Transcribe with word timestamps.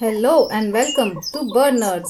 Hello 0.00 0.46
and 0.46 0.72
welcome 0.72 1.20
to 1.32 1.52
Bird 1.52 1.74
Nerds, 1.74 2.08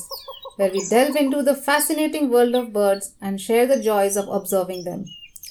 where 0.56 0.70
we 0.70 0.86
delve 0.90 1.16
into 1.16 1.42
the 1.42 1.54
fascinating 1.54 2.28
world 2.28 2.54
of 2.54 2.70
birds 2.70 3.14
and 3.22 3.40
share 3.40 3.66
the 3.66 3.82
joys 3.82 4.14
of 4.14 4.28
observing 4.28 4.84
them. 4.84 5.06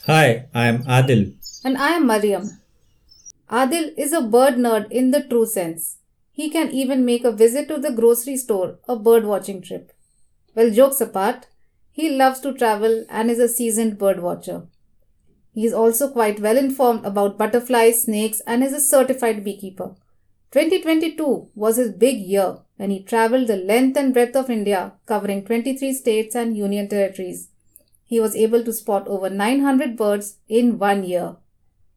Hi, 0.05 0.45
I 0.53 0.67
am 0.67 0.83
Adil. 0.83 1.33
And 1.65 1.79
I 1.79 1.93
am 1.93 2.05
Mariam. 2.05 2.61
Adil 3.49 3.91
is 3.97 4.13
a 4.13 4.21
bird 4.21 4.53
nerd 4.53 4.91
in 4.91 5.09
the 5.09 5.23
true 5.23 5.47
sense. 5.47 5.97
He 6.31 6.51
can 6.51 6.69
even 6.69 7.03
make 7.03 7.23
a 7.23 7.31
visit 7.31 7.67
to 7.69 7.77
the 7.77 7.91
grocery 7.91 8.37
store 8.37 8.77
a 8.87 8.95
bird 8.95 9.25
watching 9.25 9.59
trip. 9.59 9.91
Well, 10.53 10.69
jokes 10.69 11.01
apart, 11.01 11.47
he 11.91 12.11
loves 12.11 12.39
to 12.41 12.53
travel 12.53 13.03
and 13.09 13.31
is 13.31 13.39
a 13.39 13.49
seasoned 13.49 13.97
bird 13.97 14.19
watcher. 14.19 14.67
He 15.55 15.65
is 15.65 15.73
also 15.73 16.11
quite 16.11 16.39
well 16.39 16.55
informed 16.55 17.03
about 17.03 17.39
butterflies, 17.39 18.03
snakes, 18.03 18.41
and 18.45 18.63
is 18.63 18.73
a 18.73 18.79
certified 18.79 19.43
beekeeper. 19.43 19.95
2022 20.51 21.49
was 21.55 21.75
his 21.75 21.91
big 21.91 22.19
year 22.19 22.59
when 22.77 22.89
he 22.89 23.03
traveled 23.03 23.47
the 23.47 23.57
length 23.57 23.97
and 23.97 24.13
breadth 24.13 24.35
of 24.35 24.49
India, 24.49 24.93
covering 25.05 25.43
23 25.43 25.91
states 25.93 26.35
and 26.35 26.55
union 26.55 26.87
territories. 26.87 27.49
He 28.05 28.21
was 28.21 28.35
able 28.35 28.63
to 28.63 28.71
spot 28.71 29.07
over 29.07 29.29
900 29.29 29.97
birds 29.97 30.37
in 30.47 30.79
one 30.79 31.03
year. 31.03 31.35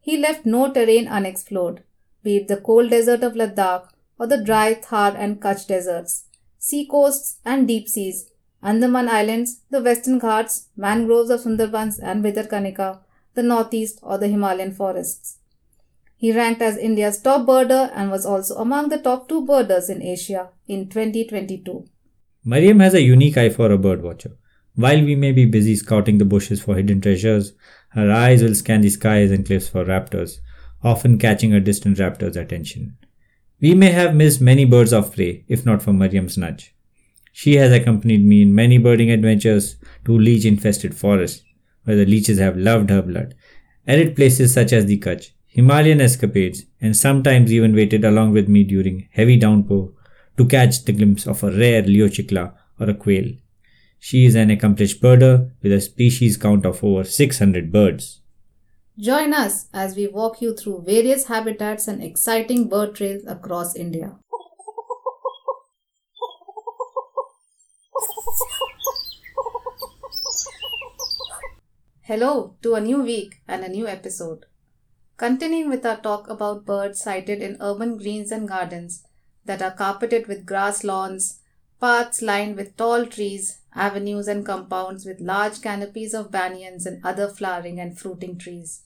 He 0.01 0.17
left 0.17 0.45
no 0.45 0.71
terrain 0.73 1.07
unexplored, 1.07 1.83
be 2.23 2.37
it 2.37 2.47
the 2.49 2.57
cold 2.57 2.89
desert 2.89 3.23
of 3.23 3.35
Ladakh 3.35 3.87
or 4.19 4.27
the 4.27 4.43
dry 4.43 4.73
Thar 4.73 5.15
and 5.15 5.41
Kutch 5.41 5.65
deserts, 5.67 6.25
sea 6.57 6.85
coasts 6.85 7.39
and 7.45 7.67
deep 7.67 7.87
seas, 7.87 8.31
Andaman 8.61 9.07
Islands, 9.07 9.61
the 9.69 9.81
Western 9.81 10.19
Ghats, 10.19 10.67
mangroves 10.75 11.29
of 11.29 11.41
Sundarbans 11.41 11.99
and 12.03 12.23
Bhitarkanika, 12.23 12.99
the 13.33 13.43
northeast, 13.43 13.99
or 14.03 14.17
the 14.17 14.27
Himalayan 14.27 14.73
forests. 14.73 15.37
He 16.21 16.31
ranked 16.31 16.61
as 16.61 16.77
India's 16.77 17.19
top 17.19 17.47
birder 17.47 17.91
and 17.95 18.11
was 18.11 18.27
also 18.27 18.57
among 18.57 18.89
the 18.89 18.99
top 18.99 19.27
two 19.27 19.43
birders 19.43 19.89
in 19.89 20.03
Asia 20.03 20.49
in 20.67 20.87
2022. 20.87 21.87
Mariam 22.45 22.79
has 22.79 22.93
a 22.93 23.01
unique 23.01 23.37
eye 23.37 23.49
for 23.49 23.71
a 23.71 23.77
bird 23.79 24.03
watcher. 24.03 24.37
While 24.75 25.03
we 25.03 25.15
may 25.15 25.31
be 25.31 25.45
busy 25.45 25.75
scouting 25.75 26.19
the 26.19 26.25
bushes 26.25 26.61
for 26.61 26.75
hidden 26.75 27.01
treasures, 27.01 27.53
her 27.93 28.11
eyes 28.11 28.43
will 28.43 28.53
scan 28.53 28.81
the 28.81 28.91
skies 28.91 29.31
and 29.31 29.43
cliffs 29.43 29.67
for 29.67 29.83
raptors, 29.83 30.41
often 30.83 31.17
catching 31.17 31.55
a 31.55 31.59
distant 31.59 31.97
raptor's 31.97 32.37
attention. 32.37 32.97
We 33.59 33.73
may 33.73 33.89
have 33.89 34.13
missed 34.13 34.41
many 34.41 34.65
birds 34.65 34.93
of 34.93 35.15
prey 35.15 35.43
if 35.47 35.65
not 35.65 35.81
for 35.81 35.91
Mariam's 35.91 36.37
nudge. 36.37 36.75
She 37.31 37.55
has 37.55 37.71
accompanied 37.71 38.23
me 38.23 38.43
in 38.43 38.53
many 38.53 38.77
birding 38.77 39.09
adventures 39.09 39.77
to 40.05 40.19
leech 40.19 40.45
infested 40.45 40.93
forests, 40.93 41.43
where 41.85 41.95
the 41.95 42.05
leeches 42.05 42.37
have 42.37 42.57
loved 42.57 42.91
her 42.91 43.01
blood, 43.01 43.33
arid 43.87 44.15
places 44.15 44.53
such 44.53 44.71
as 44.71 44.85
the 44.85 44.99
Kutch, 44.99 45.31
Himalayan 45.53 45.99
escapades, 45.99 46.63
and 46.79 46.95
sometimes 46.95 47.51
even 47.51 47.75
waited 47.75 48.05
along 48.05 48.31
with 48.31 48.47
me 48.47 48.63
during 48.63 49.09
heavy 49.11 49.35
downpour 49.35 49.91
to 50.37 50.45
catch 50.47 50.85
the 50.85 50.93
glimpse 50.93 51.27
of 51.27 51.43
a 51.43 51.51
rare 51.51 51.83
Liocichla 51.83 52.53
or 52.79 52.89
a 52.89 52.93
quail. 52.93 53.33
She 53.99 54.25
is 54.25 54.35
an 54.35 54.49
accomplished 54.49 55.01
birder 55.01 55.51
with 55.61 55.73
a 55.73 55.81
species 55.81 56.37
count 56.37 56.65
of 56.65 56.81
over 56.81 57.03
600 57.03 57.69
birds. 57.69 58.21
Join 58.97 59.33
us 59.33 59.67
as 59.73 59.97
we 59.97 60.07
walk 60.07 60.41
you 60.41 60.55
through 60.55 60.83
various 60.85 61.25
habitats 61.25 61.85
and 61.89 62.01
exciting 62.01 62.69
bird 62.69 62.95
trails 62.95 63.23
across 63.27 63.75
India. 63.75 64.15
Hello 72.03 72.55
to 72.61 72.75
a 72.75 72.79
new 72.79 73.03
week 73.03 73.41
and 73.49 73.65
a 73.65 73.69
new 73.69 73.85
episode. 73.85 74.45
Continuing 75.21 75.69
with 75.69 75.85
our 75.85 75.97
talk 75.97 76.27
about 76.31 76.65
birds 76.65 76.99
sighted 76.99 77.43
in 77.43 77.55
urban 77.61 77.95
greens 77.95 78.31
and 78.31 78.47
gardens 78.47 79.03
that 79.45 79.61
are 79.61 79.69
carpeted 79.69 80.25
with 80.25 80.47
grass 80.47 80.83
lawns, 80.83 81.41
paths 81.79 82.23
lined 82.23 82.55
with 82.55 82.75
tall 82.75 83.05
trees, 83.05 83.61
avenues 83.75 84.27
and 84.27 84.43
compounds 84.43 85.05
with 85.05 85.21
large 85.21 85.61
canopies 85.61 86.15
of 86.15 86.31
banyans 86.31 86.87
and 86.87 87.05
other 87.05 87.27
flowering 87.27 87.79
and 87.79 87.99
fruiting 87.99 88.35
trees. 88.35 88.81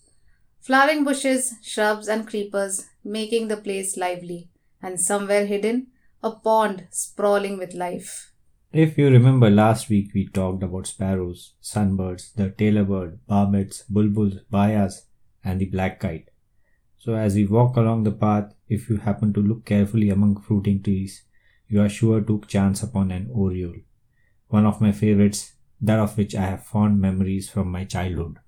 Flowering 0.59 1.05
bushes, 1.05 1.53
shrubs, 1.63 2.09
and 2.09 2.27
creepers 2.27 2.85
making 3.01 3.47
the 3.47 3.55
place 3.55 3.95
lively, 3.95 4.49
and 4.81 4.99
somewhere 4.99 5.45
hidden, 5.45 5.87
a 6.21 6.31
pond 6.31 6.85
sprawling 6.91 7.57
with 7.57 7.73
life. 7.73 8.33
If 8.73 8.97
you 8.97 9.09
remember 9.09 9.49
last 9.49 9.87
week, 9.87 10.11
we 10.13 10.27
talked 10.27 10.63
about 10.63 10.87
sparrows, 10.87 11.53
sunbirds, 11.63 12.33
the 12.33 12.49
tailor 12.49 12.83
bird, 12.83 13.19
barbets, 13.25 13.83
bulbuls, 13.89 14.41
bayas, 14.51 15.03
and 15.45 15.61
the 15.61 15.65
black 15.65 16.01
kite. 16.01 16.29
So, 16.97 17.15
as 17.15 17.35
we 17.35 17.45
walk 17.45 17.77
along 17.77 18.03
the 18.03 18.11
path, 18.11 18.53
if 18.67 18.89
you 18.89 18.97
happen 18.97 19.31
to 19.33 19.41
look 19.41 19.63
carefully 19.65 20.09
among 20.09 20.41
fruiting 20.41 20.81
trees, 20.83 21.23
you 21.67 21.79
are 21.81 21.89
sure 21.89 22.19
to 22.21 22.41
chance 22.47 22.83
upon 22.83 23.11
an 23.11 23.29
oriole, 23.31 23.81
one 24.47 24.65
of 24.65 24.81
my 24.81 24.91
favorites, 24.91 25.53
that 25.79 25.99
of 25.99 26.17
which 26.17 26.35
I 26.35 26.41
have 26.41 26.65
fond 26.65 26.99
memories 26.99 27.49
from 27.49 27.71
my 27.71 27.85
childhood. 27.85 28.39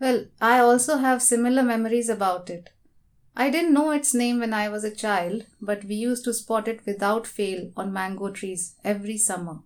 Well, 0.00 0.26
I 0.40 0.60
also 0.60 0.98
have 0.98 1.22
similar 1.22 1.62
memories 1.62 2.08
about 2.08 2.50
it. 2.50 2.70
I 3.36 3.50
didn't 3.50 3.74
know 3.74 3.90
its 3.92 4.14
name 4.14 4.40
when 4.40 4.52
I 4.52 4.68
was 4.68 4.84
a 4.84 4.94
child, 4.94 5.46
but 5.60 5.84
we 5.84 5.94
used 5.94 6.24
to 6.24 6.34
spot 6.34 6.68
it 6.68 6.84
without 6.86 7.26
fail 7.26 7.70
on 7.76 7.92
mango 7.92 8.30
trees 8.30 8.74
every 8.84 9.16
summer. 9.16 9.60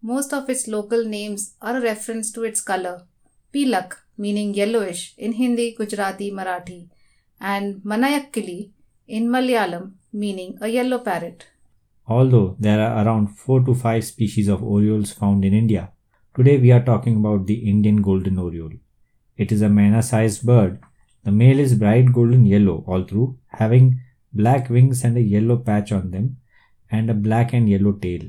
Most 0.00 0.32
of 0.32 0.48
its 0.48 0.68
local 0.68 1.04
names 1.04 1.54
are 1.60 1.76
a 1.76 1.80
reference 1.80 2.30
to 2.32 2.44
its 2.44 2.60
color. 2.60 3.06
Pilak, 3.52 3.96
meaning 4.18 4.52
yellowish 4.54 5.14
in 5.16 5.32
Hindi, 5.32 5.74
Gujarati, 5.78 6.30
Marathi, 6.30 6.88
and 7.40 7.76
Manjakkili 7.84 8.70
in 9.06 9.28
Malayalam, 9.28 9.92
meaning 10.12 10.58
a 10.60 10.68
yellow 10.68 10.98
parrot. 10.98 11.46
Although 12.06 12.56
there 12.58 12.80
are 12.80 13.04
around 13.04 13.28
4 13.28 13.64
to 13.64 13.74
5 13.74 14.04
species 14.04 14.48
of 14.48 14.62
orioles 14.62 15.12
found 15.12 15.44
in 15.44 15.54
India, 15.54 15.92
today 16.36 16.58
we 16.58 16.72
are 16.72 16.84
talking 16.84 17.16
about 17.16 17.46
the 17.46 17.70
Indian 17.70 18.02
golden 18.02 18.38
oriole. 18.38 18.76
It 19.36 19.52
is 19.52 19.62
a 19.62 19.68
myna 19.68 20.02
sized 20.02 20.44
bird 20.44 20.80
the 21.28 21.32
male 21.32 21.58
is 21.58 21.74
bright 21.74 22.12
golden 22.12 22.46
yellow 22.46 22.84
all 22.86 23.02
through, 23.04 23.38
having 23.48 24.00
black 24.32 24.70
wings 24.70 25.04
and 25.04 25.16
a 25.16 25.20
yellow 25.20 25.56
patch 25.58 25.90
on 25.92 26.10
them, 26.10 26.38
and 26.90 27.10
a 27.10 27.14
black 27.14 27.52
and 27.52 27.68
yellow 27.68 27.92
tail. 27.92 28.22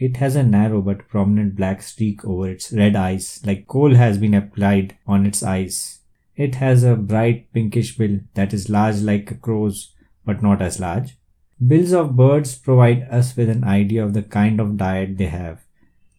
It 0.00 0.16
has 0.16 0.34
a 0.34 0.42
narrow 0.42 0.80
but 0.80 1.08
prominent 1.08 1.56
black 1.56 1.82
streak 1.82 2.24
over 2.24 2.48
its 2.48 2.72
red 2.72 2.96
eyes, 2.96 3.38
like 3.44 3.66
coal 3.66 3.96
has 3.96 4.16
been 4.16 4.32
applied 4.32 4.96
on 5.06 5.26
its 5.26 5.42
eyes. 5.42 5.98
It 6.34 6.54
has 6.54 6.82
a 6.82 6.96
bright 6.96 7.52
pinkish 7.52 7.98
bill 7.98 8.20
that 8.32 8.54
is 8.54 8.70
large 8.70 9.02
like 9.02 9.30
a 9.30 9.34
crow's, 9.34 9.92
but 10.24 10.42
not 10.42 10.62
as 10.62 10.80
large. 10.80 11.18
Bills 11.64 11.92
of 11.92 12.16
birds 12.16 12.54
provide 12.54 13.02
us 13.10 13.36
with 13.36 13.50
an 13.50 13.62
idea 13.62 14.02
of 14.02 14.14
the 14.14 14.22
kind 14.22 14.58
of 14.58 14.78
diet 14.78 15.18
they 15.18 15.26
have, 15.26 15.60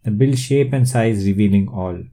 the 0.03 0.11
bill 0.11 0.35
shape 0.35 0.73
and 0.73 0.87
size 0.87 1.25
revealing 1.25 1.67
all. 1.67 2.03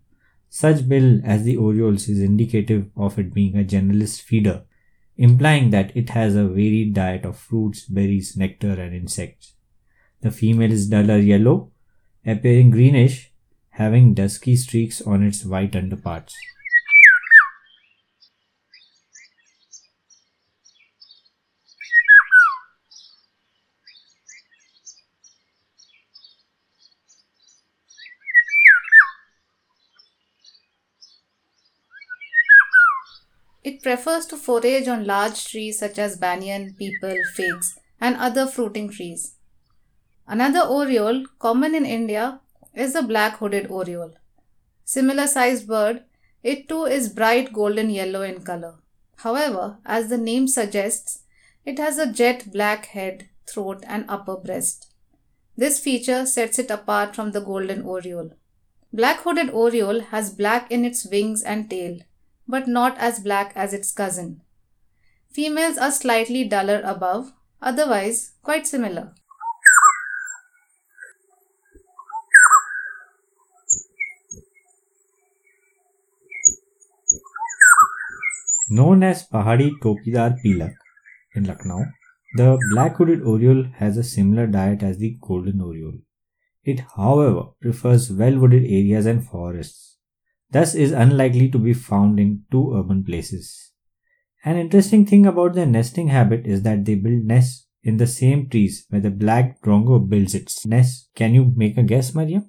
Such 0.48 0.88
bill 0.88 1.20
as 1.22 1.44
the 1.44 1.58
orioles 1.58 2.08
is 2.08 2.22
indicative 2.22 2.88
of 2.96 3.18
it 3.18 3.34
being 3.34 3.58
a 3.58 3.62
generalist 3.62 4.22
feeder, 4.22 4.62
implying 5.18 5.68
that 5.72 5.94
it 5.94 6.08
has 6.10 6.34
a 6.34 6.48
varied 6.48 6.94
diet 6.94 7.26
of 7.26 7.36
fruits, 7.36 7.84
berries, 7.84 8.38
nectar, 8.38 8.80
and 8.80 8.94
insects. 8.94 9.52
The 10.20 10.30
female 10.32 10.72
is 10.72 10.88
duller 10.88 11.18
yellow, 11.18 11.70
appearing 12.26 12.70
greenish, 12.70 13.30
having 13.70 14.14
dusky 14.14 14.56
streaks 14.56 15.00
on 15.00 15.22
its 15.22 15.44
white 15.44 15.76
underparts. 15.76 16.34
It 33.62 33.82
prefers 33.82 34.26
to 34.26 34.36
forage 34.36 34.88
on 34.88 35.04
large 35.04 35.46
trees 35.46 35.78
such 35.78 35.98
as 35.98 36.16
banyan, 36.16 36.74
peepal, 36.80 37.18
figs, 37.34 37.78
and 38.00 38.16
other 38.16 38.46
fruiting 38.46 38.90
trees. 38.90 39.37
Another 40.30 40.60
oriole 40.60 41.24
common 41.38 41.74
in 41.74 41.86
India 41.86 42.40
is 42.74 42.92
the 42.92 43.02
black 43.02 43.38
hooded 43.38 43.70
oriole. 43.70 44.12
Similar 44.84 45.26
sized 45.26 45.66
bird, 45.66 46.04
it 46.42 46.68
too 46.68 46.84
is 46.84 47.08
bright 47.08 47.50
golden 47.50 47.88
yellow 47.88 48.20
in 48.20 48.42
color. 48.42 48.74
However, 49.16 49.78
as 49.86 50.08
the 50.08 50.18
name 50.18 50.46
suggests, 50.46 51.20
it 51.64 51.78
has 51.78 51.96
a 51.96 52.12
jet 52.12 52.52
black 52.52 52.86
head, 52.86 53.30
throat, 53.46 53.82
and 53.86 54.04
upper 54.06 54.36
breast. 54.36 54.92
This 55.56 55.80
feature 55.80 56.26
sets 56.26 56.58
it 56.58 56.70
apart 56.70 57.16
from 57.16 57.32
the 57.32 57.40
golden 57.40 57.80
oriole. 57.80 58.32
Black 58.92 59.20
hooded 59.20 59.48
oriole 59.48 60.00
has 60.00 60.30
black 60.30 60.70
in 60.70 60.84
its 60.84 61.06
wings 61.06 61.42
and 61.42 61.70
tail, 61.70 62.00
but 62.46 62.68
not 62.68 62.98
as 62.98 63.20
black 63.20 63.52
as 63.56 63.72
its 63.72 63.90
cousin. 63.92 64.42
Females 65.30 65.78
are 65.78 65.90
slightly 65.90 66.44
duller 66.44 66.82
above, 66.84 67.32
otherwise 67.62 68.32
quite 68.42 68.66
similar. 68.66 69.14
Known 78.70 79.02
as 79.02 79.26
Pahadi 79.26 79.70
Tokidar 79.82 80.36
Pilak 80.44 80.74
in 81.34 81.44
Lucknow, 81.44 81.84
The 82.36 82.58
black-hooded 82.72 83.22
oriole 83.22 83.64
has 83.76 83.96
a 83.96 84.02
similar 84.02 84.46
diet 84.46 84.82
as 84.82 84.98
the 84.98 85.16
golden 85.20 85.62
oriole. 85.62 85.98
It, 86.62 86.80
however, 86.94 87.46
prefers 87.60 88.12
well-wooded 88.12 88.64
areas 88.64 89.06
and 89.06 89.26
forests, 89.26 89.96
thus 90.50 90.74
is 90.74 90.92
unlikely 90.92 91.48
to 91.50 91.58
be 91.58 91.72
found 91.72 92.20
in 92.20 92.44
too 92.50 92.74
urban 92.74 93.04
places. 93.04 93.72
An 94.44 94.56
interesting 94.56 95.06
thing 95.06 95.24
about 95.24 95.54
their 95.54 95.66
nesting 95.66 96.08
habit 96.08 96.46
is 96.46 96.62
that 96.62 96.84
they 96.84 96.94
build 96.94 97.24
nests 97.24 97.66
in 97.82 97.96
the 97.96 98.06
same 98.06 98.50
trees 98.50 98.84
where 98.90 99.00
the 99.00 99.10
black 99.10 99.62
drongo 99.62 100.06
builds 100.06 100.34
its 100.34 100.66
nest. 100.66 101.08
Can 101.14 101.32
you 101.32 101.52
make 101.56 101.78
a 101.78 101.82
guess, 101.82 102.14
Maria? 102.14 102.42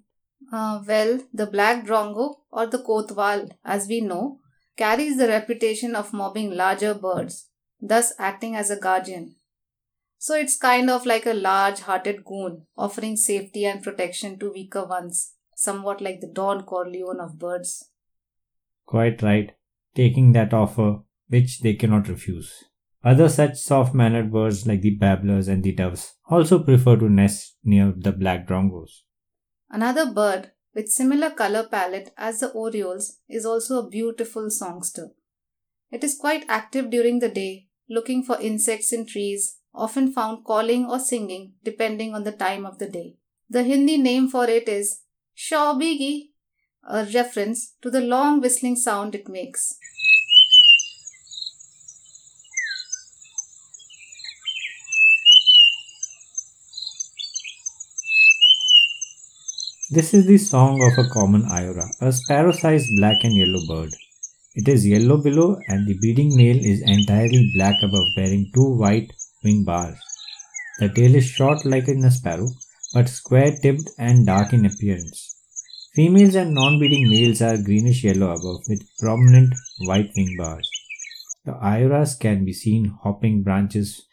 Uh, 0.51 0.81
well, 0.85 1.19
the 1.33 1.45
black 1.45 1.85
drongo 1.85 2.35
or 2.51 2.67
the 2.67 2.79
kotwal, 2.79 3.49
as 3.63 3.87
we 3.87 4.01
know, 4.01 4.39
carries 4.79 5.17
the 5.17 5.27
reputation 5.27 5.93
of 5.93 6.13
mobbing 6.13 6.51
larger 6.55 6.93
birds, 6.93 7.49
thus 7.81 8.13
acting 8.17 8.55
as 8.55 8.69
a 8.71 8.79
guardian. 8.79 9.35
So 10.17 10.35
it's 10.35 10.57
kind 10.57 10.89
of 10.89 11.05
like 11.05 11.25
a 11.25 11.33
large 11.33 11.81
hearted 11.81 12.23
goon 12.23 12.65
offering 12.77 13.17
safety 13.17 13.65
and 13.65 13.83
protection 13.83 14.39
to 14.39 14.51
weaker 14.51 14.85
ones, 14.85 15.33
somewhat 15.55 16.01
like 16.01 16.21
the 16.21 16.31
Don 16.39 16.63
Corleone 16.63 17.19
of 17.19 17.37
birds. 17.37 17.91
Quite 18.85 19.21
right, 19.21 19.51
taking 19.95 20.31
that 20.31 20.53
offer 20.53 20.99
which 21.27 21.59
they 21.59 21.73
cannot 21.73 22.07
refuse. 22.07 22.63
Other 23.03 23.29
such 23.29 23.57
soft 23.57 23.93
mannered 23.93 24.31
birds 24.31 24.65
like 24.65 24.81
the 24.81 24.95
babblers 24.95 25.47
and 25.47 25.63
the 25.63 25.73
doves 25.73 26.15
also 26.29 26.63
prefer 26.63 26.97
to 26.97 27.09
nest 27.09 27.57
near 27.63 27.93
the 27.95 28.11
black 28.11 28.47
drongos. 28.47 29.03
Another 29.69 30.11
bird 30.11 30.51
with 30.73 30.89
similar 30.89 31.29
color 31.29 31.67
palette 31.67 32.13
as 32.17 32.39
the 32.39 32.49
orioles 32.49 33.17
is 33.27 33.45
also 33.45 33.79
a 33.79 33.89
beautiful 33.89 34.49
songster. 34.49 35.11
It 35.91 36.03
is 36.03 36.17
quite 36.17 36.45
active 36.47 36.89
during 36.89 37.19
the 37.19 37.29
day, 37.29 37.67
looking 37.89 38.23
for 38.23 38.39
insects 38.39 38.93
in 38.93 39.05
trees 39.05 39.59
often 39.73 40.11
found 40.11 40.43
calling 40.43 40.85
or 40.85 40.99
singing 40.99 41.53
depending 41.63 42.13
on 42.13 42.23
the 42.23 42.31
time 42.31 42.65
of 42.65 42.79
the 42.79 42.89
day. 42.89 43.15
The 43.49 43.63
Hindi 43.63 43.97
name 43.97 44.27
for 44.27 44.45
it 44.45 44.67
is 44.67 45.01
Shawbigi, 45.35 46.29
a 46.87 47.05
reference 47.05 47.75
to 47.81 47.89
the 47.89 48.01
long 48.01 48.41
whistling 48.41 48.75
sound 48.75 49.15
it 49.15 49.27
makes. 49.27 49.77
This 59.91 60.13
is 60.13 60.27
the 60.27 60.37
song 60.37 60.83
of 60.83 61.03
a 61.03 61.09
common 61.09 61.45
Iora, 61.45 61.89
a 61.99 62.11
sparrow-sized 62.11 62.95
black 62.97 63.23
and 63.23 63.35
yellow 63.35 63.59
bird. 63.67 63.89
It 64.53 64.67
is 64.67 64.85
yellow 64.85 65.17
below 65.17 65.57
and 65.67 65.87
the 65.87 65.97
breeding 65.97 66.37
male 66.37 66.63
is 66.63 66.83
entirely 66.83 67.49
black 67.55 67.81
above 67.81 68.09
bearing 68.15 68.51
two 68.53 68.75
white 68.75 69.11
wing 69.43 69.63
bars. 69.63 69.97
The 70.77 70.89
tail 70.89 71.15
is 71.15 71.25
short 71.25 71.65
like 71.65 71.87
in 71.87 72.05
a 72.05 72.11
sparrow, 72.11 72.49
but 72.93 73.09
square 73.09 73.57
tipped 73.63 73.89
and 73.97 74.27
dark 74.27 74.53
in 74.53 74.67
appearance. 74.67 75.35
Females 75.95 76.35
and 76.35 76.53
non-breeding 76.53 77.09
males 77.09 77.41
are 77.41 77.57
greenish 77.57 78.03
yellow 78.03 78.29
above 78.29 78.61
with 78.69 78.87
prominent 78.99 79.55
white 79.87 80.11
wing 80.15 80.35
bars. 80.37 80.69
The 81.45 81.53
Ioras 81.53 82.19
can 82.19 82.45
be 82.45 82.53
seen 82.53 82.95
hopping 83.01 83.41
branches, 83.41 84.05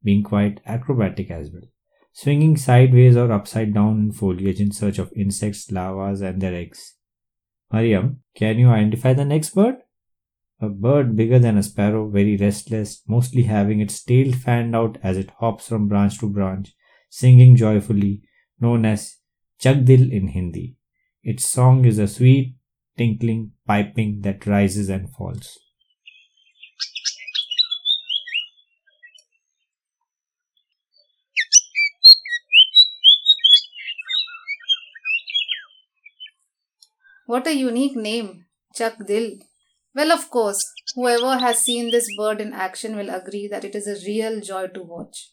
being 0.00 0.22
quite 0.22 0.60
acrobatic 0.64 1.32
as 1.32 1.50
well, 1.50 1.68
swinging 2.14 2.56
sideways 2.56 3.16
or 3.16 3.30
upside 3.32 3.74
down 3.74 3.98
in 3.98 4.12
foliage 4.12 4.60
in 4.60 4.70
search 4.70 4.98
of 4.98 5.12
insects, 5.16 5.70
larvae, 5.70 6.24
and 6.24 6.40
their 6.40 6.54
eggs. 6.54 6.94
Mariam, 7.72 8.22
can 8.36 8.56
you 8.56 8.68
identify 8.68 9.12
the 9.12 9.24
next 9.24 9.50
bird? 9.50 9.76
A 10.60 10.68
bird 10.68 11.16
bigger 11.16 11.40
than 11.40 11.58
a 11.58 11.62
sparrow, 11.62 12.08
very 12.08 12.36
restless, 12.36 13.02
mostly 13.08 13.42
having 13.42 13.80
its 13.80 14.00
tail 14.00 14.32
fanned 14.32 14.76
out 14.76 14.96
as 15.02 15.18
it 15.18 15.32
hops 15.40 15.68
from 15.68 15.88
branch 15.88 16.18
to 16.20 16.28
branch, 16.28 16.72
singing 17.10 17.56
joyfully, 17.56 18.22
known 18.60 18.84
as 18.84 19.16
Chakdil 19.60 20.12
in 20.12 20.28
Hindi. 20.28 20.76
Its 21.24 21.44
song 21.44 21.84
is 21.84 21.98
a 21.98 22.06
sweet, 22.06 22.54
tinkling 22.96 23.52
piping 23.66 24.20
that 24.20 24.46
rises 24.46 24.88
and 24.88 25.10
falls. 25.10 25.58
What 37.26 37.46
a 37.46 37.54
unique 37.54 37.96
name, 37.96 38.46
Chakdil. 38.76 39.40
Well, 39.94 40.12
of 40.12 40.30
course, 40.30 40.62
whoever 40.94 41.38
has 41.38 41.60
seen 41.60 41.90
this 41.90 42.08
bird 42.16 42.40
in 42.40 42.52
action 42.52 42.96
will 42.96 43.08
agree 43.08 43.48
that 43.48 43.64
it 43.64 43.74
is 43.74 43.86
a 43.86 44.04
real 44.06 44.40
joy 44.40 44.66
to 44.68 44.82
watch. 44.82 45.30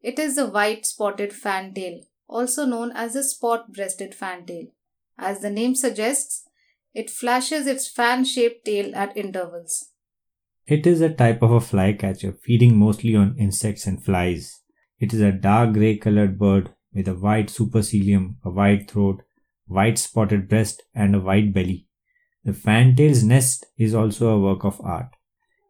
It 0.00 0.18
is 0.18 0.36
the 0.36 0.46
white 0.46 0.86
spotted 0.86 1.32
fantail, 1.32 2.00
also 2.28 2.64
known 2.64 2.92
as 2.92 3.14
the 3.14 3.22
spot 3.24 3.72
breasted 3.72 4.14
fantail. 4.14 4.68
As 5.18 5.40
the 5.40 5.50
name 5.50 5.74
suggests, 5.74 6.44
it 6.94 7.10
flashes 7.10 7.66
its 7.66 7.88
fan 7.88 8.24
shaped 8.24 8.64
tail 8.64 8.94
at 8.94 9.16
intervals. 9.16 9.90
It 10.66 10.86
is 10.86 11.00
a 11.00 11.12
type 11.12 11.42
of 11.42 11.50
a 11.50 11.60
flycatcher 11.60 12.32
feeding 12.32 12.76
mostly 12.76 13.16
on 13.16 13.36
insects 13.38 13.86
and 13.86 14.02
flies. 14.02 14.60
It 14.98 15.12
is 15.12 15.20
a 15.20 15.32
dark 15.32 15.74
grey 15.74 15.96
colored 15.96 16.38
bird 16.38 16.74
with 16.94 17.08
a 17.08 17.14
white 17.14 17.48
supercilium, 17.48 18.36
a 18.44 18.50
white 18.50 18.90
throat, 18.90 19.22
white 19.68 19.98
spotted 19.98 20.48
breast, 20.48 20.82
and 20.94 21.14
a 21.14 21.20
white 21.20 21.52
belly. 21.52 21.86
The 22.44 22.52
fantail's 22.52 23.22
nest 23.22 23.66
is 23.76 23.94
also 23.94 24.28
a 24.28 24.40
work 24.40 24.64
of 24.64 24.80
art. 24.80 25.10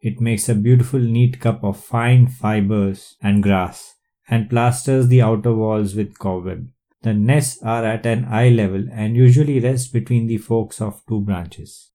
It 0.00 0.20
makes 0.20 0.48
a 0.48 0.54
beautiful 0.54 1.00
neat 1.00 1.40
cup 1.40 1.64
of 1.64 1.78
fine 1.78 2.28
fibers 2.28 3.16
and 3.20 3.42
grass 3.42 3.96
and 4.28 4.48
plasters 4.48 5.08
the 5.08 5.22
outer 5.22 5.54
walls 5.54 5.94
with 5.94 6.18
cobweb. 6.18 6.68
The 7.02 7.14
nests 7.14 7.62
are 7.62 7.84
at 7.84 8.06
an 8.06 8.26
eye 8.26 8.50
level 8.50 8.86
and 8.92 9.16
usually 9.16 9.60
rest 9.60 9.92
between 9.92 10.26
the 10.26 10.38
forks 10.38 10.80
of 10.80 11.02
two 11.08 11.20
branches. 11.20 11.90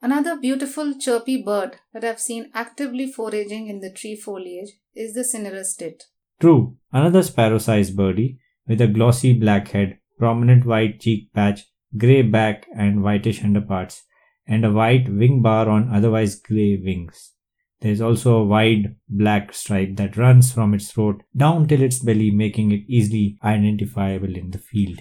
Another 0.00 0.36
beautiful 0.36 0.94
chirpy 0.98 1.42
bird 1.42 1.76
that 1.92 2.04
I've 2.04 2.20
seen 2.20 2.50
actively 2.54 3.10
foraging 3.10 3.66
in 3.66 3.80
the 3.80 3.90
tree 3.90 4.14
foliage 4.14 4.70
is 4.94 5.14
the 5.14 5.24
cinereous 5.24 5.74
tit. 5.74 6.04
True, 6.40 6.76
another 6.92 7.22
sparrow-sized 7.22 7.96
birdie 7.96 8.38
with 8.66 8.80
a 8.80 8.86
glossy 8.86 9.32
black 9.32 9.68
head, 9.68 9.98
prominent 10.18 10.66
white 10.66 11.00
cheek 11.00 11.32
patch, 11.32 11.62
grey 11.96 12.22
back 12.22 12.66
and 12.76 13.02
whitish 13.02 13.42
underparts 13.42 14.02
and 14.46 14.64
a 14.64 14.72
white 14.72 15.08
wing 15.08 15.42
bar 15.42 15.68
on 15.68 15.94
otherwise 15.94 16.34
grey 16.34 16.76
wings. 16.82 17.32
There 17.80 17.92
is 17.92 18.00
also 18.00 18.38
a 18.38 18.44
wide 18.44 18.96
black 19.08 19.52
stripe 19.52 19.96
that 19.96 20.16
runs 20.16 20.50
from 20.52 20.74
its 20.74 20.90
throat 20.90 21.22
down 21.36 21.68
till 21.68 21.82
its 21.82 22.00
belly, 22.00 22.30
making 22.30 22.72
it 22.72 22.82
easily 22.88 23.38
identifiable 23.44 24.34
in 24.34 24.50
the 24.50 24.58
field. 24.58 25.00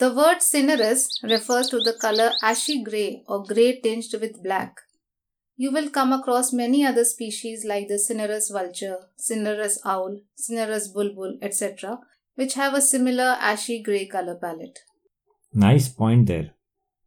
The 0.00 0.14
word 0.14 0.42
cinereous 0.42 1.18
refers 1.24 1.70
to 1.70 1.80
the 1.80 1.92
color 1.92 2.30
ashy 2.40 2.84
grey 2.84 3.24
or 3.26 3.42
grey 3.42 3.80
tinged 3.80 4.14
with 4.20 4.44
black. 4.44 4.76
You 5.56 5.72
will 5.72 5.90
come 5.90 6.12
across 6.12 6.52
many 6.52 6.84
other 6.86 7.04
species 7.04 7.64
like 7.64 7.88
the 7.88 7.98
cinereous 7.98 8.48
vulture, 8.48 8.98
cinereous 9.16 9.80
owl, 9.84 10.20
cinereous 10.36 10.86
bulbul, 10.86 11.36
etc., 11.42 11.98
which 12.36 12.54
have 12.54 12.74
a 12.74 12.80
similar 12.80 13.36
ashy 13.40 13.82
grey 13.82 14.06
color 14.06 14.36
palette. 14.36 14.78
Nice 15.52 15.88
point 15.88 16.28
there. 16.28 16.52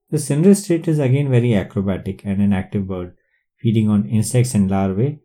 The 0.10 0.20
cinereous 0.20 0.68
tit 0.68 0.86
is 0.90 1.00
again 1.00 1.30
very 1.32 1.56
acrobatic 1.56 2.26
and 2.26 2.42
an 2.42 2.52
active 2.52 2.90
bird, 2.90 3.16
feeding 3.56 3.88
on 3.88 4.06
insects 4.06 4.54
and 4.54 4.70
larvae, 4.70 5.20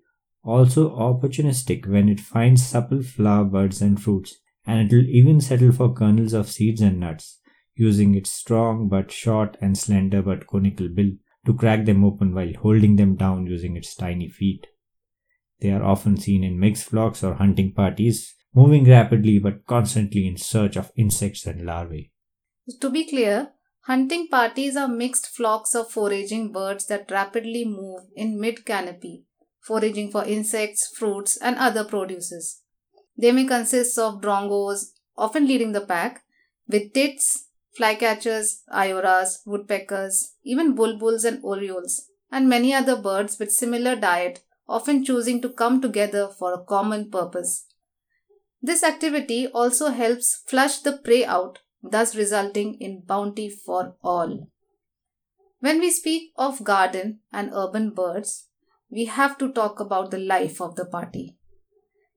also 0.44 0.90
opportunistic 0.90 1.88
when 1.88 2.08
it 2.08 2.20
finds 2.20 2.64
supple 2.64 3.02
flower 3.02 3.42
buds 3.42 3.82
and 3.82 4.00
fruits, 4.00 4.36
and 4.64 4.86
it 4.88 4.94
will 4.94 5.10
even 5.10 5.40
settle 5.40 5.72
for 5.72 5.92
kernels 5.92 6.32
of 6.32 6.48
seeds 6.48 6.80
and 6.80 7.00
nuts, 7.00 7.40
using 7.76 8.14
its 8.14 8.32
strong 8.32 8.88
but 8.88 9.12
short 9.12 9.56
and 9.60 9.76
slender 9.78 10.22
but 10.22 10.46
conical 10.46 10.88
bill 10.88 11.12
to 11.44 11.54
crack 11.54 11.84
them 11.84 12.04
open 12.04 12.34
while 12.34 12.52
holding 12.60 12.96
them 12.96 13.14
down 13.14 13.46
using 13.46 13.76
its 13.76 13.94
tiny 13.94 14.28
feet. 14.28 14.66
They 15.60 15.70
are 15.70 15.82
often 15.82 16.16
seen 16.16 16.42
in 16.42 16.58
mixed 16.58 16.84
flocks 16.84 17.22
or 17.22 17.34
hunting 17.34 17.72
parties, 17.72 18.34
moving 18.54 18.84
rapidly 18.84 19.38
but 19.38 19.64
constantly 19.66 20.26
in 20.26 20.36
search 20.36 20.76
of 20.76 20.92
insects 20.96 21.46
and 21.46 21.64
larvae. 21.64 22.10
To 22.80 22.90
be 22.90 23.06
clear, 23.08 23.52
hunting 23.82 24.28
parties 24.28 24.76
are 24.76 24.88
mixed 24.88 25.28
flocks 25.28 25.74
of 25.74 25.90
foraging 25.90 26.52
birds 26.52 26.86
that 26.86 27.10
rapidly 27.10 27.64
move 27.64 28.02
in 28.16 28.40
mid 28.40 28.64
canopy, 28.64 29.24
foraging 29.60 30.10
for 30.10 30.24
insects, 30.24 30.88
fruits, 30.96 31.36
and 31.36 31.56
other 31.56 31.84
produces. 31.84 32.62
They 33.16 33.32
may 33.32 33.46
consist 33.46 33.98
of 33.98 34.20
drongos, 34.20 34.92
often 35.16 35.46
leading 35.46 35.72
the 35.72 35.80
pack, 35.80 36.22
with 36.68 36.92
tits, 36.92 37.45
flycatchers, 37.76 38.62
ioras, 38.72 39.38
woodpeckers, 39.44 40.34
even 40.42 40.74
bulbuls 40.74 41.24
and 41.24 41.40
orioles, 41.42 42.08
and 42.30 42.48
many 42.48 42.72
other 42.72 42.96
birds 42.96 43.38
with 43.38 43.52
similar 43.52 43.94
diet, 43.94 44.42
often 44.68 45.04
choosing 45.04 45.40
to 45.40 45.48
come 45.48 45.80
together 45.80 46.28
for 46.28 46.52
a 46.52 46.64
common 46.64 47.10
purpose. 47.10 47.66
This 48.62 48.82
activity 48.82 49.46
also 49.46 49.90
helps 49.90 50.42
flush 50.46 50.78
the 50.78 50.96
prey 50.96 51.24
out, 51.24 51.60
thus 51.82 52.16
resulting 52.16 52.74
in 52.80 53.02
bounty 53.02 53.48
for 53.48 53.96
all. 54.02 54.48
When 55.60 55.78
we 55.80 55.90
speak 55.90 56.32
of 56.36 56.64
garden 56.64 57.20
and 57.32 57.52
urban 57.54 57.90
birds, 57.90 58.48
we 58.90 59.06
have 59.06 59.38
to 59.38 59.52
talk 59.52 59.80
about 59.80 60.10
the 60.10 60.18
life 60.18 60.60
of 60.60 60.76
the 60.76 60.84
party. 60.84 61.36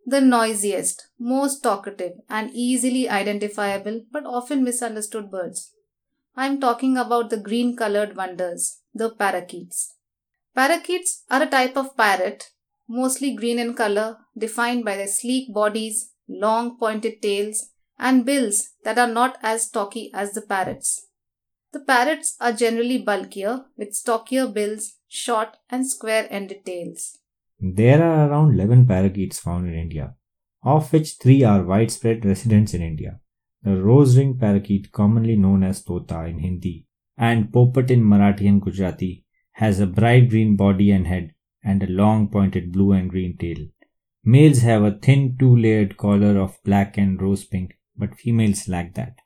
The 0.09 0.21
noisiest, 0.21 1.07
most 1.19 1.61
talkative, 1.61 2.13
and 2.27 2.49
easily 2.51 3.07
identifiable 3.07 4.05
but 4.11 4.25
often 4.25 4.63
misunderstood 4.63 5.29
birds. 5.29 5.75
I 6.35 6.47
am 6.47 6.59
talking 6.59 6.97
about 6.97 7.29
the 7.29 7.37
green 7.37 7.75
colored 7.75 8.15
wonders, 8.17 8.81
the 8.91 9.11
parakeets. 9.13 9.93
Parakeets 10.55 11.25
are 11.29 11.43
a 11.43 11.45
type 11.45 11.77
of 11.77 11.95
parrot, 11.95 12.49
mostly 12.87 13.35
green 13.35 13.59
in 13.59 13.75
color, 13.75 14.17
defined 14.35 14.83
by 14.83 14.95
their 14.95 15.07
sleek 15.07 15.53
bodies, 15.53 16.11
long 16.27 16.79
pointed 16.79 17.21
tails, 17.21 17.69
and 17.99 18.25
bills 18.25 18.71
that 18.83 18.97
are 18.97 19.13
not 19.13 19.37
as 19.43 19.67
stocky 19.67 20.09
as 20.11 20.33
the 20.33 20.41
parrots. 20.41 21.05
The 21.71 21.81
parrots 21.81 22.35
are 22.41 22.51
generally 22.51 22.97
bulkier, 22.97 23.65
with 23.77 23.93
stockier 23.93 24.47
bills, 24.47 24.95
short 25.07 25.57
and 25.69 25.87
square 25.87 26.25
ended 26.31 26.65
tails. 26.65 27.19
There 27.61 28.01
are 28.01 28.29
around 28.29 28.53
11 28.53 28.87
parakeets 28.87 29.39
found 29.39 29.67
in 29.67 29.73
India, 29.73 30.15
of 30.63 30.93
which 30.93 31.17
3 31.21 31.43
are 31.43 31.63
widespread 31.63 32.23
residents 32.23 32.73
in 32.73 32.81
India. 32.81 33.19
The 33.63 33.81
rose 33.81 34.17
ring 34.17 34.37
parakeet, 34.37 34.93
commonly 34.93 35.35
known 35.35 35.63
as 35.63 35.83
tota 35.83 36.23
in 36.23 36.39
Hindi, 36.39 36.85
and 37.17 37.51
popat 37.51 37.91
in 37.91 38.01
Marathi 38.01 38.47
and 38.47 38.61
Gujarati, 38.61 39.25
has 39.53 39.81
a 39.81 39.87
bright 39.87 40.29
green 40.29 40.55
body 40.55 40.91
and 40.91 41.05
head 41.05 41.33
and 41.61 41.83
a 41.83 41.87
long 41.87 42.29
pointed 42.29 42.71
blue 42.71 42.93
and 42.93 43.09
green 43.09 43.35
tail. 43.37 43.67
Males 44.23 44.59
have 44.59 44.83
a 44.83 44.97
thin 44.97 45.35
two 45.37 45.53
layered 45.53 45.97
collar 45.97 46.39
of 46.39 46.57
black 46.63 46.97
and 46.97 47.21
rose 47.21 47.43
pink, 47.43 47.77
but 47.97 48.15
females 48.15 48.69
lack 48.69 48.95
that. 48.95 49.17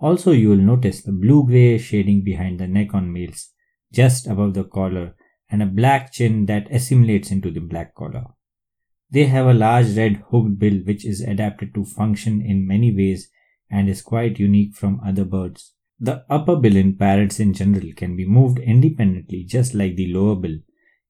Also, 0.00 0.32
you 0.32 0.48
will 0.48 0.56
notice 0.56 1.02
the 1.02 1.12
blue 1.12 1.44
gray 1.46 1.76
shading 1.76 2.22
behind 2.24 2.58
the 2.58 2.66
neck 2.66 2.94
on 2.94 3.12
males, 3.12 3.50
just 3.92 4.26
above 4.26 4.54
the 4.54 4.64
collar, 4.64 5.14
and 5.50 5.62
a 5.62 5.66
black 5.66 6.12
chin 6.12 6.46
that 6.46 6.70
assimilates 6.70 7.30
into 7.30 7.50
the 7.50 7.60
black 7.60 7.94
collar. 7.94 8.24
They 9.10 9.24
have 9.24 9.46
a 9.46 9.54
large 9.54 9.96
red 9.96 10.22
hooked 10.30 10.58
bill 10.58 10.80
which 10.84 11.06
is 11.06 11.20
adapted 11.20 11.74
to 11.74 11.84
function 11.84 12.42
in 12.42 12.66
many 12.66 12.94
ways 12.94 13.30
and 13.70 13.88
is 13.88 14.02
quite 14.02 14.38
unique 14.38 14.74
from 14.74 15.00
other 15.04 15.24
birds. 15.24 15.74
The 15.98 16.24
upper 16.30 16.56
bill 16.56 16.76
in 16.76 16.96
parrots 16.96 17.40
in 17.40 17.54
general 17.54 17.92
can 17.96 18.16
be 18.16 18.26
moved 18.26 18.58
independently 18.58 19.44
just 19.44 19.74
like 19.74 19.96
the 19.96 20.12
lower 20.12 20.36
bill, 20.36 20.58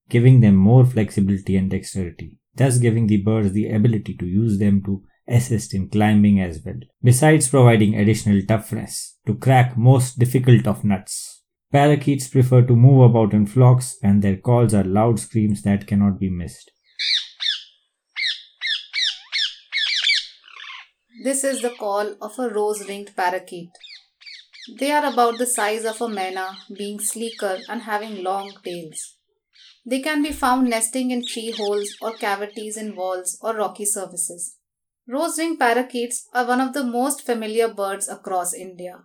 giving 0.08 0.40
them 0.40 0.56
more 0.56 0.86
flexibility 0.86 1.56
and 1.56 1.70
dexterity, 1.70 2.36
thus 2.54 2.78
giving 2.78 3.06
the 3.06 3.18
birds 3.18 3.52
the 3.52 3.70
ability 3.70 4.14
to 4.14 4.26
use 4.26 4.58
them 4.58 4.82
to 4.84 5.02
assist 5.26 5.74
in 5.74 5.88
climbing 5.88 6.40
as 6.40 6.62
well, 6.64 6.80
besides 7.02 7.48
providing 7.48 7.94
additional 7.94 8.40
toughness 8.46 9.18
to 9.26 9.34
crack 9.34 9.76
most 9.76 10.18
difficult 10.18 10.66
of 10.66 10.84
nuts. 10.84 11.37
Parakeets 11.70 12.28
prefer 12.28 12.62
to 12.62 12.74
move 12.74 13.10
about 13.10 13.34
in 13.34 13.44
flocks 13.44 13.98
and 14.02 14.22
their 14.22 14.38
calls 14.38 14.72
are 14.72 14.84
loud 14.84 15.20
screams 15.20 15.60
that 15.62 15.86
cannot 15.86 16.18
be 16.18 16.30
missed. 16.30 16.70
This 21.22 21.44
is 21.44 21.60
the 21.60 21.74
call 21.78 22.16
of 22.22 22.38
a 22.38 22.48
rose 22.48 22.88
ringed 22.88 23.14
parakeet. 23.14 23.68
They 24.78 24.92
are 24.92 25.12
about 25.12 25.36
the 25.36 25.46
size 25.46 25.84
of 25.84 26.00
a 26.00 26.08
myna, 26.08 26.56
being 26.74 27.00
sleeker 27.00 27.58
and 27.68 27.82
having 27.82 28.22
long 28.22 28.54
tails. 28.64 29.16
They 29.84 30.00
can 30.00 30.22
be 30.22 30.32
found 30.32 30.70
nesting 30.70 31.10
in 31.10 31.26
tree 31.26 31.50
holes 31.50 31.96
or 32.00 32.12
cavities 32.12 32.78
in 32.78 32.96
walls 32.96 33.38
or 33.42 33.54
rocky 33.54 33.84
surfaces. 33.84 34.56
Rose 35.06 35.36
ringed 35.38 35.58
parakeets 35.58 36.28
are 36.32 36.46
one 36.46 36.62
of 36.62 36.72
the 36.72 36.84
most 36.84 37.26
familiar 37.26 37.68
birds 37.68 38.08
across 38.08 38.54
India. 38.54 39.02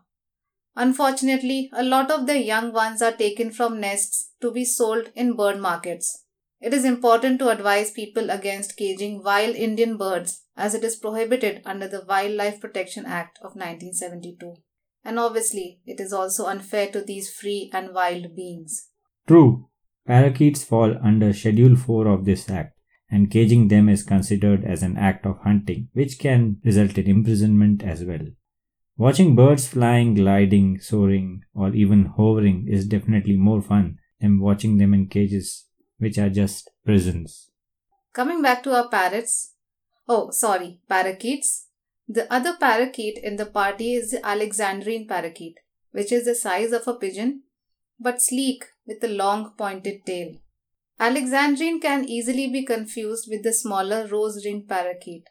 Unfortunately, 0.75 1.69
a 1.73 1.83
lot 1.83 2.09
of 2.09 2.25
the 2.25 2.39
young 2.39 2.73
ones 2.73 3.01
are 3.01 3.11
taken 3.11 3.51
from 3.51 3.79
nests 3.79 4.31
to 4.41 4.51
be 4.51 4.65
sold 4.65 5.11
in 5.15 5.35
bird 5.35 5.59
markets. 5.59 6.25
It 6.59 6.73
is 6.73 6.85
important 6.85 7.39
to 7.39 7.49
advise 7.49 7.91
people 7.91 8.29
against 8.29 8.77
caging 8.77 9.21
wild 9.23 9.55
Indian 9.55 9.97
birds 9.97 10.43
as 10.55 10.73
it 10.73 10.83
is 10.83 10.95
prohibited 10.95 11.61
under 11.65 11.87
the 11.87 12.05
Wildlife 12.07 12.59
Protection 12.61 13.05
Act 13.05 13.37
of 13.39 13.55
1972. 13.55 14.55
And 15.03 15.19
obviously, 15.19 15.79
it 15.85 15.99
is 15.99 16.13
also 16.13 16.45
unfair 16.45 16.89
to 16.91 17.01
these 17.01 17.33
free 17.33 17.69
and 17.73 17.93
wild 17.93 18.35
beings. 18.35 18.89
True, 19.27 19.67
parakeets 20.07 20.63
fall 20.63 20.95
under 21.03 21.33
Schedule 21.33 21.75
4 21.75 22.07
of 22.07 22.25
this 22.25 22.49
act 22.49 22.77
and 23.11 23.29
caging 23.29 23.67
them 23.67 23.89
is 23.89 24.01
considered 24.01 24.63
as 24.63 24.81
an 24.81 24.97
act 24.97 25.25
of 25.25 25.37
hunting, 25.43 25.89
which 25.93 26.17
can 26.17 26.57
result 26.63 26.97
in 26.97 27.07
imprisonment 27.07 27.83
as 27.83 28.03
well. 28.03 28.25
Watching 28.97 29.35
birds 29.35 29.67
flying, 29.67 30.13
gliding, 30.13 30.79
soaring, 30.79 31.43
or 31.55 31.73
even 31.73 32.13
hovering 32.17 32.67
is 32.69 32.85
definitely 32.85 33.35
more 33.35 33.61
fun 33.61 33.97
than 34.19 34.39
watching 34.39 34.77
them 34.77 34.93
in 34.93 35.07
cages, 35.07 35.65
which 35.97 36.17
are 36.17 36.29
just 36.29 36.69
prisons. 36.85 37.49
Coming 38.13 38.41
back 38.41 38.61
to 38.63 38.75
our 38.75 38.89
parrots. 38.89 39.53
Oh, 40.07 40.29
sorry, 40.31 40.79
parakeets. 40.87 41.67
The 42.07 42.31
other 42.31 42.55
parakeet 42.59 43.17
in 43.17 43.37
the 43.37 43.45
party 43.45 43.93
is 43.95 44.11
the 44.11 44.19
Alexandrine 44.19 45.07
parakeet, 45.07 45.59
which 45.91 46.11
is 46.11 46.25
the 46.25 46.35
size 46.35 46.71
of 46.71 46.87
a 46.87 46.93
pigeon 46.93 47.43
but 47.99 48.21
sleek 48.21 48.65
with 48.85 49.03
a 49.03 49.07
long 49.07 49.53
pointed 49.57 50.05
tail. 50.05 50.35
Alexandrine 50.99 51.81
can 51.81 52.07
easily 52.07 52.49
be 52.49 52.65
confused 52.65 53.27
with 53.29 53.43
the 53.43 53.53
smaller 53.53 54.07
rose 54.07 54.43
ringed 54.45 54.67
parakeet, 54.67 55.23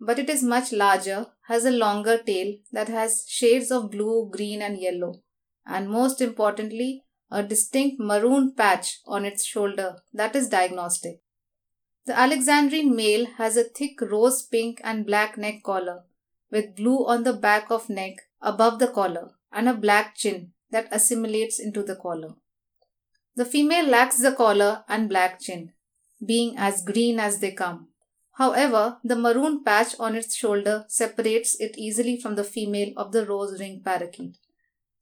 but 0.00 0.18
it 0.18 0.28
is 0.28 0.42
much 0.42 0.72
larger, 0.72 1.26
has 1.46 1.64
a 1.64 1.70
longer 1.70 2.18
tail 2.18 2.56
that 2.72 2.88
has 2.88 3.24
shades 3.28 3.70
of 3.70 3.90
blue, 3.90 4.28
green, 4.30 4.62
and 4.62 4.78
yellow, 4.78 5.22
and 5.66 5.88
most 5.88 6.20
importantly, 6.20 7.04
a 7.30 7.42
distinct 7.42 7.98
maroon 7.98 8.54
patch 8.54 9.00
on 9.06 9.24
its 9.24 9.44
shoulder 9.44 9.96
that 10.12 10.36
is 10.36 10.48
diagnostic. 10.48 11.20
The 12.06 12.12
Alexandrine 12.12 12.94
male 12.94 13.26
has 13.38 13.56
a 13.56 13.64
thick 13.64 14.00
rose 14.00 14.42
pink 14.42 14.80
and 14.84 15.06
black 15.06 15.38
neck 15.38 15.62
collar 15.64 16.04
with 16.50 16.76
blue 16.76 17.06
on 17.06 17.24
the 17.24 17.32
back 17.32 17.70
of 17.70 17.88
neck 17.88 18.16
above 18.40 18.78
the 18.78 18.88
collar 18.88 19.30
and 19.50 19.68
a 19.68 19.74
black 19.74 20.14
chin 20.14 20.52
that 20.70 20.88
assimilates 20.90 21.58
into 21.58 21.82
the 21.82 21.96
collar. 21.96 22.34
The 23.36 23.44
female 23.44 23.86
lacks 23.86 24.18
the 24.18 24.32
collar 24.32 24.84
and 24.88 25.08
black 25.08 25.40
chin, 25.40 25.72
being 26.24 26.56
as 26.56 26.84
green 26.84 27.18
as 27.18 27.40
they 27.40 27.52
come. 27.52 27.88
However, 28.36 28.98
the 29.04 29.16
maroon 29.16 29.62
patch 29.62 29.94
on 30.00 30.16
its 30.16 30.34
shoulder 30.34 30.84
separates 30.88 31.54
it 31.60 31.78
easily 31.78 32.20
from 32.20 32.34
the 32.34 32.44
female 32.44 32.92
of 32.96 33.12
the 33.12 33.24
rose 33.24 33.60
ring 33.60 33.80
parakeet. 33.84 34.38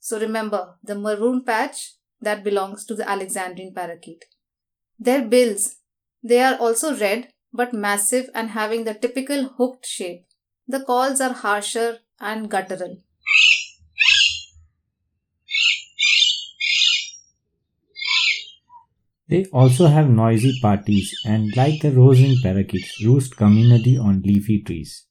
So 0.01 0.21
remember, 0.21 0.77
the 0.83 0.95
maroon 0.95 1.45
patch 1.45 1.95
that 2.21 2.45
belongs 2.45 2.85
to 2.87 2.95
the 2.95 3.05
Alexandrine 3.05 3.75
parakeet. 3.75 4.27
Their 4.99 5.23
bills, 5.27 5.77
they 6.23 6.41
are 6.41 6.57
also 6.57 6.95
red 6.97 7.33
but 7.53 7.73
massive 7.73 8.29
and 8.35 8.51
having 8.51 8.85
the 8.85 8.95
typical 8.95 9.45
hooked 9.57 9.87
shape. 9.87 10.27
The 10.69 10.81
calls 10.81 11.21
are 11.21 11.33
harsher 11.33 11.99
and 12.21 12.51
guttural. 12.51 12.99
They 19.33 19.47
also 19.47 19.87
have 19.87 20.11
noisy 20.11 20.59
parties 20.61 21.19
and, 21.25 21.57
like 21.57 21.81
the 21.81 21.91
rose 21.91 22.43
parakeets, 22.43 23.03
roost 23.03 23.35
communally 23.35 23.99
on 23.99 24.21
leafy 24.21 24.63
trees. 24.63 25.07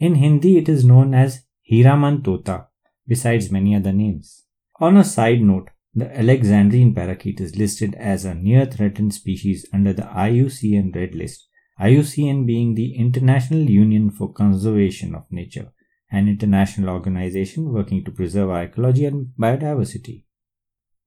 In 0.00 0.16
Hindi, 0.16 0.58
it 0.58 0.68
is 0.68 0.84
known 0.84 1.14
as 1.14 1.44
Hiraman 1.70 2.24
Tota, 2.24 2.66
besides 3.06 3.52
many 3.52 3.76
other 3.76 3.92
names. 3.92 4.42
On 4.80 4.96
a 4.96 5.04
side 5.04 5.40
note, 5.40 5.68
the 5.94 6.06
Alexandrine 6.06 6.96
parakeet 6.96 7.40
is 7.40 7.54
listed 7.54 7.94
as 7.94 8.24
a 8.24 8.34
near 8.34 8.66
threatened 8.66 9.14
species 9.14 9.64
under 9.72 9.92
the 9.92 10.02
IUCN 10.02 10.92
Red 10.92 11.14
List, 11.14 11.46
IUCN 11.80 12.44
being 12.44 12.74
the 12.74 12.96
International 12.96 13.60
Union 13.60 14.10
for 14.10 14.32
Conservation 14.32 15.14
of 15.14 15.30
Nature, 15.30 15.70
an 16.10 16.26
international 16.26 16.90
organization 16.90 17.72
working 17.72 18.04
to 18.04 18.10
preserve 18.10 18.50
our 18.50 18.64
ecology 18.64 19.04
and 19.04 19.28
biodiversity. 19.38 20.23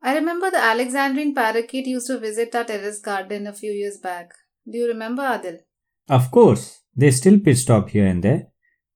I 0.07 0.13
remember 0.15 0.49
the 0.49 0.55
Alexandrine 0.55 1.35
parakeet 1.35 1.85
used 1.85 2.07
to 2.07 2.17
visit 2.17 2.55
our 2.55 2.63
terrace 2.63 2.99
garden 2.99 3.45
a 3.45 3.51
few 3.51 3.73
years 3.73 3.97
back. 3.97 4.33
Do 4.65 4.77
you 4.77 4.87
remember, 4.87 5.21
Adil? 5.21 5.57
Of 6.07 6.31
course, 6.31 6.79
they 6.95 7.11
still 7.11 7.41
pit 7.41 7.57
stop 7.57 7.89
here 7.89 8.05
and 8.05 8.23
there. 8.23 8.47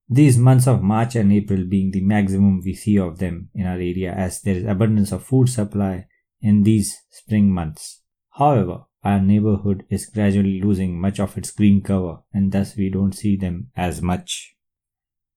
These 0.07 0.37
months 0.37 0.67
of 0.67 0.81
March 0.81 1.17
and 1.17 1.33
April 1.33 1.65
being 1.65 1.91
the 1.91 1.99
maximum 1.99 2.61
we 2.63 2.73
see 2.75 2.97
of 2.97 3.19
them 3.19 3.49
in 3.53 3.65
our 3.65 3.73
area 3.73 4.13
as 4.13 4.39
there 4.39 4.55
is 4.55 4.63
abundance 4.63 5.11
of 5.11 5.25
food 5.25 5.49
supply 5.49 6.07
in 6.39 6.63
these 6.63 7.01
spring 7.09 7.51
months. 7.51 8.03
However, 8.29 8.85
our 9.03 9.19
neighborhood 9.19 9.83
is 9.89 10.05
gradually 10.05 10.61
losing 10.61 10.97
much 10.97 11.19
of 11.19 11.37
its 11.37 11.51
green 11.51 11.81
cover 11.81 12.19
and 12.33 12.53
thus 12.53 12.77
we 12.77 12.89
don't 12.89 13.11
see 13.11 13.35
them 13.35 13.69
as 13.75 14.01
much. 14.01 14.55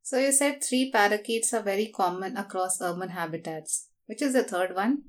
So 0.05 0.21
you 0.21 0.31
said 0.31 0.63
three 0.63 0.93
parakeets 0.93 1.53
are 1.53 1.63
very 1.63 1.89
common 1.89 2.37
across 2.37 2.81
urban 2.81 3.09
habitats. 3.09 3.89
Which 4.07 4.23
is 4.23 4.35
the 4.35 4.45
third 4.45 4.77
one? 4.77 5.03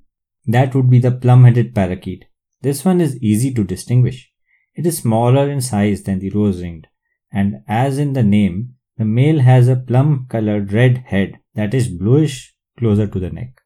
That 0.48 0.76
would 0.76 0.90
be 0.90 1.00
the 1.00 1.12
plum-headed 1.12 1.74
parakeet. 1.74 2.26
This 2.62 2.86
one 2.86 3.02
is 3.02 3.22
easy 3.22 3.54
to 3.54 3.64
distinguish. 3.64 4.32
It 4.76 4.86
is 4.86 4.98
smaller 4.98 5.50
in 5.50 5.62
size 5.62 6.04
than 6.04 6.20
the 6.20 6.30
rose-ringed, 6.30 6.88
and 7.32 7.64
as 7.68 7.98
in 7.98 8.14
the 8.14 8.24
name, 8.24 8.76
The 8.98 9.06
male 9.06 9.40
has 9.42 9.68
a 9.68 9.76
plum 9.76 10.26
colored 10.30 10.72
red 10.72 11.00
head 11.08 11.40
that 11.54 11.74
is 11.74 11.90
bluish 11.90 12.56
closer 12.80 13.08
to 13.08 13.20
the 13.20 13.30
neck. 13.30 13.62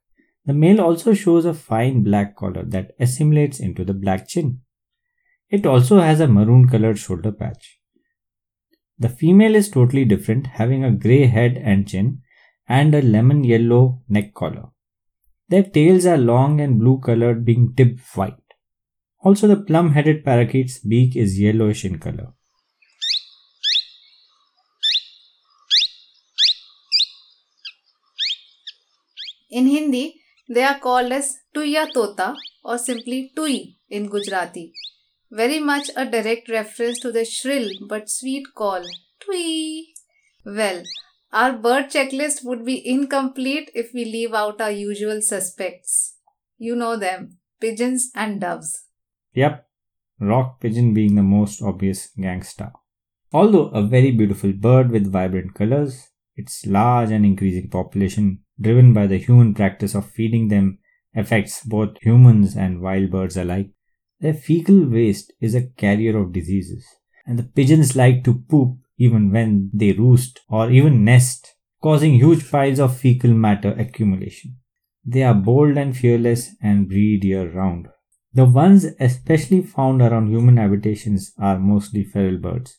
The 0.46 0.54
male 0.54 0.82
also 0.82 1.14
shows 1.14 1.46
a 1.46 1.54
fine 1.54 2.04
black 2.04 2.36
collar 2.36 2.64
that 2.66 2.96
assimilates 3.00 3.60
into 3.60 3.86
the 3.86 3.94
black 3.94 4.28
chin. 4.28 4.62
It 5.50 5.66
also 5.66 6.00
has 6.00 6.20
a 6.20 6.28
maroon 6.28 6.68
colored 6.68 6.98
shoulder 6.98 7.32
patch. 7.32 7.80
The 8.98 9.10
female 9.10 9.56
is 9.56 9.70
totally 9.70 10.04
different, 10.04 10.48
having 10.48 10.84
a 10.84 10.92
grey 10.92 11.28
head 11.28 11.62
and 11.64 11.88
chin 11.88 12.22
and 12.68 12.94
a 12.96 13.02
lemon 13.02 13.44
yellow 13.44 14.02
neck 14.10 14.34
collar. 14.34 14.70
Their 15.50 15.64
tails 15.64 16.06
are 16.06 16.18
long 16.18 16.62
and 16.62 16.80
blue 16.80 17.00
colored, 17.00 17.44
being 17.44 17.74
tipped 17.76 18.02
white. 18.16 18.36
Also, 19.22 19.48
the 19.48 19.58
plum 19.58 19.94
headed 19.94 20.24
parakeet's 20.24 20.80
beak 20.80 21.16
is 21.16 21.40
yellowish 21.40 21.84
in 21.84 22.00
color. 22.00 22.34
In 29.50 29.66
Hindi, 29.66 30.22
they 30.48 30.64
are 30.64 30.80
called 30.80 31.12
as 31.12 31.40
Tuya 31.56 31.92
Tota 31.92 32.36
or 32.64 32.78
simply 32.78 33.32
Tui 33.36 33.78
in 33.90 34.08
Gujarati. 34.08 34.72
Very 35.32 35.60
much 35.60 35.90
a 35.96 36.06
direct 36.06 36.50
reference 36.50 37.00
to 37.00 37.12
the 37.12 37.26
shrill 37.26 37.70
but 37.88 38.10
sweet 38.10 38.46
call 38.56 38.84
Tui. 39.20 39.94
Well, 40.46 40.84
our 41.32 41.54
bird 41.54 41.86
checklist 41.90 42.44
would 42.44 42.66
be 42.66 42.88
incomplete 42.88 43.72
if 43.76 43.94
we 43.94 44.06
leave 44.06 44.34
out 44.34 44.60
our 44.62 44.72
usual 44.72 45.22
suspects. 45.22 46.16
You 46.58 46.76
know 46.76 46.98
them 46.98 47.38
pigeons 47.60 48.10
and 48.16 48.42
doves. 48.42 48.86
Yep, 49.34 49.68
rock 50.20 50.60
pigeon 50.60 50.94
being 50.94 51.16
the 51.16 51.24
most 51.24 51.62
obvious 51.62 52.10
gangster. 52.20 52.72
Although 53.32 53.68
a 53.68 53.84
very 53.84 54.12
beautiful 54.12 54.54
bird 54.54 54.90
with 54.92 55.12
vibrant 55.12 55.54
colors, 55.54 56.10
its 56.36 56.66
large 56.66 57.12
and 57.12 57.26
increasing 57.26 57.70
population, 57.70 58.40
driven 58.60 58.94
by 58.94 59.08
the 59.08 59.18
human 59.18 59.54
practice 59.54 59.94
of 59.94 60.10
feeding 60.10 60.48
them, 60.48 60.80
affects 61.16 61.64
both 61.64 61.98
humans 62.02 62.56
and 62.56 62.82
wild 62.82 63.12
birds 63.12 63.38
alike. 63.38 63.72
Their 64.20 64.34
fecal 64.34 64.90
waste 64.90 65.34
is 65.40 65.54
a 65.54 65.68
carrier 65.68 66.18
of 66.18 66.34
diseases, 66.34 66.86
and 67.26 67.38
the 67.38 67.44
pigeons 67.44 67.96
like 67.96 68.24
to 68.24 68.44
poop 68.50 68.78
even 69.00 69.32
when 69.32 69.72
they 69.74 69.94
roost 69.94 70.42
or 70.48 70.70
even 70.70 71.04
nest, 71.04 71.56
causing 71.82 72.14
huge 72.14 72.50
piles 72.52 72.80
of 72.80 72.98
fecal 72.98 73.34
matter 73.34 73.72
accumulation. 73.72 74.58
They 75.06 75.24
are 75.24 75.34
bold 75.34 75.78
and 75.78 75.98
fearless 75.98 76.52
and 76.62 76.88
breed 76.88 77.24
year 77.24 77.50
round. 77.50 77.88
The 78.34 78.46
ones 78.46 78.86
especially 79.00 79.64
found 79.64 80.02
around 80.02 80.28
human 80.28 80.58
habitations 80.58 81.34
are 81.40 81.58
mostly 81.58 82.04
feral 82.04 82.38
birds. 82.38 82.78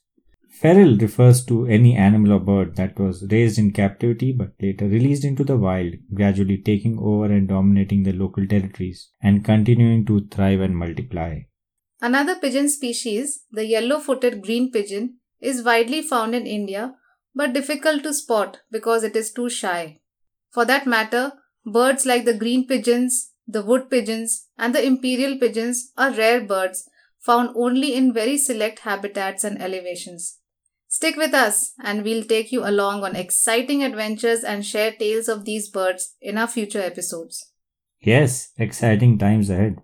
Feral 0.60 0.96
refers 0.98 1.44
to 1.46 1.66
any 1.66 1.96
animal 1.96 2.32
or 2.32 2.40
bird 2.40 2.76
that 2.76 2.98
was 2.98 3.24
raised 3.30 3.58
in 3.58 3.70
captivity 3.72 4.32
but 4.32 4.52
later 4.60 4.86
released 4.86 5.24
into 5.24 5.42
the 5.42 5.56
wild, 5.56 5.94
gradually 6.12 6.58
taking 6.58 6.98
over 6.98 7.32
and 7.32 7.48
dominating 7.48 8.02
the 8.02 8.12
local 8.12 8.46
territories 8.46 9.10
and 9.22 9.44
continuing 9.44 10.04
to 10.04 10.26
thrive 10.26 10.60
and 10.60 10.76
multiply. 10.76 11.40
Another 12.02 12.36
pigeon 12.36 12.68
species, 12.68 13.44
the 13.50 13.64
yellow 13.64 14.00
footed 14.00 14.42
green 14.42 14.70
pigeon, 14.70 15.19
is 15.40 15.64
widely 15.64 16.02
found 16.02 16.34
in 16.34 16.46
India 16.46 16.94
but 17.34 17.52
difficult 17.52 18.02
to 18.02 18.12
spot 18.12 18.60
because 18.70 19.04
it 19.04 19.16
is 19.16 19.32
too 19.32 19.48
shy. 19.48 20.00
For 20.50 20.64
that 20.64 20.86
matter, 20.86 21.32
birds 21.64 22.04
like 22.04 22.24
the 22.24 22.34
green 22.34 22.66
pigeons, 22.66 23.32
the 23.46 23.62
wood 23.62 23.88
pigeons, 23.90 24.48
and 24.58 24.74
the 24.74 24.84
imperial 24.84 25.38
pigeons 25.38 25.92
are 25.96 26.10
rare 26.10 26.40
birds 26.40 26.88
found 27.18 27.50
only 27.54 27.94
in 27.94 28.12
very 28.12 28.38
select 28.38 28.80
habitats 28.80 29.44
and 29.44 29.60
elevations. 29.60 30.38
Stick 30.88 31.16
with 31.16 31.34
us 31.34 31.72
and 31.84 32.02
we'll 32.02 32.24
take 32.24 32.50
you 32.50 32.66
along 32.66 33.04
on 33.04 33.14
exciting 33.14 33.84
adventures 33.84 34.42
and 34.42 34.66
share 34.66 34.90
tales 34.90 35.28
of 35.28 35.44
these 35.44 35.68
birds 35.68 36.16
in 36.20 36.36
our 36.36 36.48
future 36.48 36.80
episodes. 36.80 37.52
Yes, 38.00 38.50
exciting 38.56 39.18
times 39.18 39.50
ahead. 39.50 39.82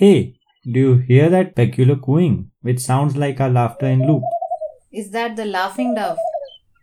Hey, 0.00 0.36
do 0.64 0.80
you 0.80 0.94
hear 0.96 1.28
that 1.28 1.54
peculiar 1.54 1.96
cooing, 1.96 2.50
which 2.62 2.80
sounds 2.80 3.18
like 3.18 3.38
our 3.38 3.50
laughter 3.50 3.84
in 3.84 4.06
loop? 4.06 4.22
Is 4.90 5.10
that 5.10 5.36
the 5.36 5.44
laughing 5.44 5.94
dove? 5.94 6.16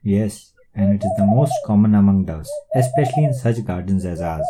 Yes, 0.04 0.54
and 0.76 0.94
it 0.94 1.04
is 1.04 1.12
the 1.18 1.26
most 1.26 1.56
common 1.66 1.96
among 1.96 2.26
doves, 2.26 2.52
especially 2.76 3.24
in 3.24 3.34
such 3.34 3.66
gardens 3.66 4.06
as 4.06 4.22
ours. 4.22 4.46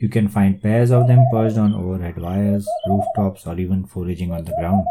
You 0.00 0.08
can 0.08 0.26
find 0.26 0.60
pairs 0.60 0.90
of 0.90 1.06
them 1.06 1.24
perched 1.30 1.56
on 1.56 1.72
overhead 1.72 2.18
wires, 2.20 2.66
rooftops, 2.88 3.46
or 3.46 3.56
even 3.60 3.86
foraging 3.86 4.32
on 4.32 4.44
the 4.44 4.56
ground. 4.58 4.84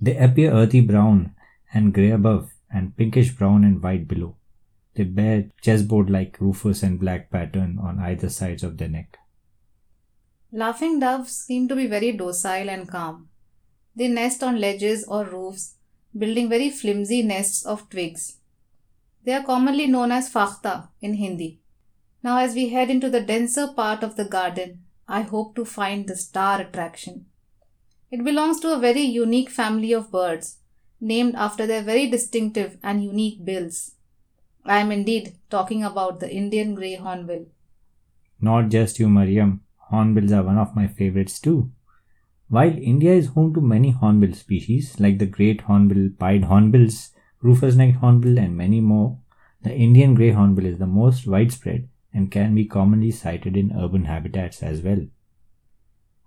They 0.00 0.16
appear 0.16 0.50
earthy 0.50 0.80
brown 0.80 1.34
and 1.74 1.92
grey 1.92 2.10
above, 2.10 2.48
and 2.72 2.96
pinkish 2.96 3.32
brown 3.32 3.64
and 3.64 3.82
white 3.82 4.08
below. 4.08 4.36
They 4.94 5.04
bear 5.04 5.50
chessboard 5.60 6.08
like 6.08 6.40
rufous 6.40 6.82
and 6.82 6.98
black 6.98 7.30
pattern 7.30 7.78
on 7.78 7.98
either 7.98 8.30
sides 8.30 8.62
of 8.62 8.78
their 8.78 8.88
neck. 8.88 9.18
Laughing 10.52 10.98
doves 10.98 11.30
seem 11.30 11.68
to 11.68 11.76
be 11.76 11.86
very 11.86 12.10
docile 12.12 12.68
and 12.68 12.88
calm. 12.88 13.28
They 13.94 14.08
nest 14.08 14.42
on 14.42 14.60
ledges 14.60 15.04
or 15.04 15.24
roofs, 15.24 15.74
building 16.16 16.48
very 16.48 16.70
flimsy 16.70 17.22
nests 17.22 17.64
of 17.64 17.88
twigs. 17.88 18.38
They 19.24 19.32
are 19.32 19.44
commonly 19.44 19.86
known 19.86 20.10
as 20.10 20.32
fakhta 20.32 20.88
in 21.00 21.14
Hindi. 21.14 21.60
Now, 22.22 22.38
as 22.38 22.54
we 22.54 22.70
head 22.70 22.90
into 22.90 23.08
the 23.08 23.20
denser 23.20 23.68
part 23.68 24.02
of 24.02 24.16
the 24.16 24.24
garden, 24.24 24.82
I 25.06 25.22
hope 25.22 25.54
to 25.54 25.64
find 25.64 26.06
the 26.06 26.16
star 26.16 26.60
attraction. 26.60 27.26
It 28.10 28.24
belongs 28.24 28.58
to 28.60 28.72
a 28.72 28.78
very 28.78 29.02
unique 29.02 29.50
family 29.50 29.92
of 29.92 30.10
birds, 30.10 30.58
named 31.00 31.34
after 31.36 31.66
their 31.66 31.82
very 31.82 32.10
distinctive 32.10 32.76
and 32.82 33.04
unique 33.04 33.44
bills. 33.44 33.92
I 34.64 34.78
am 34.78 34.90
indeed 34.90 35.36
talking 35.48 35.84
about 35.84 36.20
the 36.20 36.30
Indian 36.30 36.74
grey 36.74 36.96
hornbill. 36.96 37.46
Not 38.40 38.68
just 38.68 38.98
you, 38.98 39.08
Mariam. 39.08 39.62
Hornbills 39.90 40.32
are 40.32 40.44
one 40.44 40.58
of 40.58 40.76
my 40.76 40.86
favorites 40.86 41.40
too. 41.40 41.70
While 42.48 42.76
India 42.78 43.12
is 43.12 43.26
home 43.26 43.54
to 43.54 43.60
many 43.60 43.90
hornbill 43.90 44.34
species 44.34 44.98
like 45.00 45.18
the 45.18 45.26
great 45.26 45.62
hornbill, 45.62 46.10
pied 46.18 46.44
hornbills, 46.44 47.10
rufous 47.42 47.74
necked 47.74 47.96
hornbill, 47.96 48.38
and 48.38 48.56
many 48.56 48.80
more, 48.80 49.18
the 49.62 49.74
Indian 49.74 50.14
grey 50.14 50.30
hornbill 50.30 50.66
is 50.66 50.78
the 50.78 50.86
most 50.86 51.26
widespread 51.26 51.88
and 52.12 52.30
can 52.30 52.54
be 52.54 52.64
commonly 52.64 53.10
sighted 53.10 53.56
in 53.56 53.72
urban 53.76 54.04
habitats 54.04 54.62
as 54.62 54.80
well. 54.80 55.06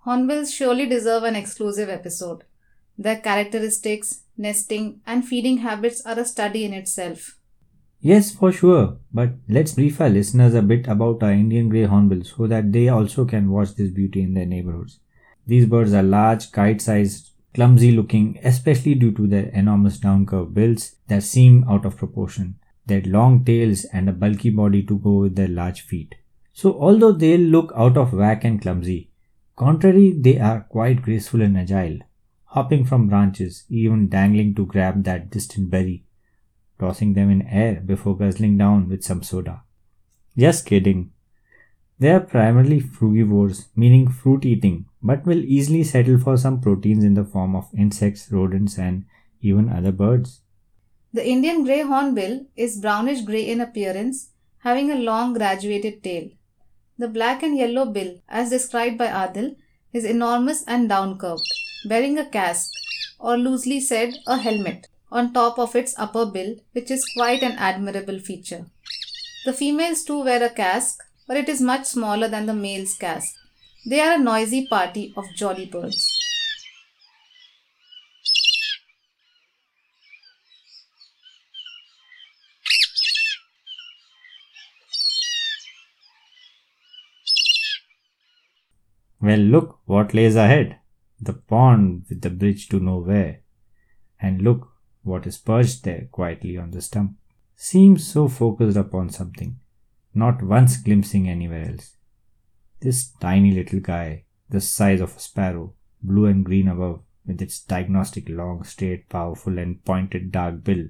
Hornbills 0.04 0.52
surely 0.52 0.86
deserve 0.86 1.22
an 1.22 1.34
exclusive 1.34 1.88
episode. 1.88 2.44
Their 2.98 3.18
characteristics, 3.18 4.24
nesting, 4.36 5.00
and 5.06 5.26
feeding 5.26 5.58
habits 5.58 6.04
are 6.04 6.18
a 6.18 6.24
study 6.24 6.64
in 6.64 6.74
itself. 6.74 7.38
Yes, 8.06 8.34
for 8.34 8.52
sure. 8.52 8.98
But 9.14 9.30
let's 9.48 9.72
brief 9.72 9.98
our 9.98 10.10
listeners 10.10 10.52
a 10.52 10.60
bit 10.60 10.86
about 10.88 11.22
our 11.22 11.32
Indian 11.32 11.70
grey 11.70 11.84
hornbill 11.84 12.22
so 12.22 12.46
that 12.46 12.70
they 12.70 12.90
also 12.90 13.24
can 13.24 13.50
watch 13.50 13.76
this 13.76 13.90
beauty 13.90 14.20
in 14.20 14.34
their 14.34 14.44
neighborhoods. 14.44 15.00
These 15.46 15.64
birds 15.64 15.94
are 15.94 16.02
large, 16.02 16.52
kite 16.52 16.82
sized, 16.82 17.30
clumsy 17.54 17.92
looking, 17.92 18.38
especially 18.44 18.94
due 18.94 19.12
to 19.12 19.26
their 19.26 19.46
enormous 19.46 19.98
down 19.98 20.26
curved 20.26 20.52
bills 20.52 20.96
that 21.08 21.22
seem 21.22 21.64
out 21.66 21.86
of 21.86 21.96
proportion, 21.96 22.56
their 22.84 23.00
long 23.00 23.42
tails, 23.42 23.86
and 23.86 24.06
a 24.06 24.12
bulky 24.12 24.50
body 24.50 24.82
to 24.82 24.98
go 24.98 25.20
with 25.20 25.34
their 25.34 25.48
large 25.48 25.80
feet. 25.80 26.14
So, 26.52 26.78
although 26.78 27.12
they 27.12 27.38
look 27.38 27.72
out 27.74 27.96
of 27.96 28.12
whack 28.12 28.44
and 28.44 28.60
clumsy, 28.60 29.12
contrary, 29.56 30.12
they 30.12 30.38
are 30.38 30.60
quite 30.68 31.00
graceful 31.00 31.40
and 31.40 31.56
agile, 31.56 32.00
hopping 32.44 32.84
from 32.84 33.08
branches, 33.08 33.64
even 33.70 34.10
dangling 34.10 34.54
to 34.56 34.66
grab 34.66 35.04
that 35.04 35.30
distant 35.30 35.70
berry 35.70 36.03
tossing 36.84 37.14
them 37.14 37.30
in 37.30 37.42
air 37.64 37.74
before 37.92 38.16
guzzling 38.22 38.56
down 38.58 38.88
with 38.88 39.02
some 39.10 39.22
soda. 39.22 39.62
Just 40.36 40.66
kidding. 40.66 41.10
They 41.98 42.10
are 42.10 42.20
primarily 42.20 42.80
frugivores, 42.80 43.66
meaning 43.74 44.08
fruit 44.08 44.44
eating, 44.44 44.86
but 45.10 45.24
will 45.24 45.44
easily 45.56 45.84
settle 45.84 46.18
for 46.18 46.36
some 46.36 46.60
proteins 46.60 47.04
in 47.04 47.14
the 47.14 47.24
form 47.24 47.54
of 47.56 47.68
insects, 47.84 48.30
rodents, 48.30 48.78
and 48.78 49.04
even 49.40 49.68
other 49.68 49.92
birds. 49.92 50.40
The 51.12 51.26
Indian 51.34 51.62
grey 51.64 51.82
hornbill 51.82 52.46
is 52.56 52.80
brownish 52.80 53.20
grey 53.22 53.48
in 53.48 53.60
appearance, 53.60 54.30
having 54.58 54.90
a 54.90 55.02
long 55.10 55.34
graduated 55.34 56.02
tail. 56.02 56.30
The 56.98 57.08
black 57.08 57.42
and 57.42 57.56
yellow 57.56 57.84
bill, 57.86 58.16
as 58.28 58.50
described 58.50 58.98
by 58.98 59.06
Adil, 59.06 59.54
is 59.92 60.04
enormous 60.04 60.64
and 60.66 60.88
down 60.88 61.18
curved, 61.18 61.46
bearing 61.88 62.18
a 62.18 62.28
casque, 62.28 62.72
or 63.20 63.36
loosely 63.36 63.78
said, 63.80 64.14
a 64.26 64.36
helmet 64.36 64.88
on 65.10 65.32
top 65.32 65.58
of 65.58 65.76
its 65.76 65.94
upper 65.98 66.26
bill, 66.26 66.56
which 66.72 66.90
is 66.90 67.04
quite 67.16 67.42
an 67.42 67.52
admirable 67.52 68.18
feature. 68.18 68.66
The 69.44 69.52
females 69.52 70.02
too 70.04 70.22
wear 70.24 70.42
a 70.42 70.50
casque, 70.50 71.02
but 71.26 71.36
it 71.36 71.48
is 71.48 71.60
much 71.60 71.86
smaller 71.86 72.28
than 72.28 72.46
the 72.46 72.54
male's 72.54 72.94
casque. 72.94 73.34
They 73.86 74.00
are 74.00 74.14
a 74.14 74.18
noisy 74.18 74.66
party 74.66 75.12
of 75.16 75.24
jolly 75.36 75.66
birds. 75.66 76.10
Well, 89.20 89.38
look 89.38 89.78
what 89.86 90.12
lays 90.12 90.36
ahead 90.36 90.80
the 91.18 91.32
pond 91.32 92.04
with 92.08 92.20
the 92.20 92.30
bridge 92.30 92.68
to 92.68 92.78
nowhere. 92.78 93.40
And 94.20 94.42
look 94.42 94.73
what 95.04 95.26
is 95.26 95.38
perched 95.38 95.84
there 95.84 96.08
quietly 96.10 96.58
on 96.58 96.70
the 96.70 96.82
stump. 96.82 97.16
Seems 97.56 98.06
so 98.06 98.26
focused 98.26 98.76
upon 98.76 99.10
something, 99.10 99.58
not 100.14 100.42
once 100.42 100.76
glimpsing 100.76 101.28
anywhere 101.28 101.70
else. 101.70 101.96
This 102.80 103.12
tiny 103.20 103.52
little 103.52 103.80
guy, 103.80 104.24
the 104.48 104.60
size 104.60 105.00
of 105.00 105.16
a 105.16 105.20
sparrow, 105.20 105.74
blue 106.02 106.26
and 106.26 106.44
green 106.44 106.68
above, 106.68 107.02
with 107.26 107.40
its 107.40 107.60
diagnostic 107.60 108.28
long, 108.28 108.64
straight, 108.64 109.08
powerful, 109.08 109.58
and 109.58 109.84
pointed 109.84 110.32
dark 110.32 110.62
bill. 110.64 110.86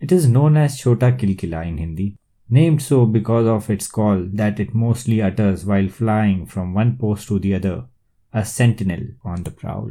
It 0.00 0.12
is 0.12 0.28
known 0.28 0.56
as 0.56 0.78
Chota 0.78 1.12
Kilkila 1.12 1.66
in 1.66 1.78
Hindi, 1.78 2.16
named 2.48 2.82
so 2.82 3.04
because 3.06 3.46
of 3.46 3.70
its 3.70 3.86
call 3.86 4.26
that 4.32 4.58
it 4.58 4.74
mostly 4.74 5.20
utters 5.20 5.64
while 5.64 5.88
flying 5.88 6.46
from 6.46 6.74
one 6.74 6.96
post 6.96 7.28
to 7.28 7.38
the 7.38 7.54
other, 7.54 7.84
a 8.32 8.44
sentinel 8.44 9.06
on 9.24 9.42
the 9.42 9.50
prowl. 9.50 9.90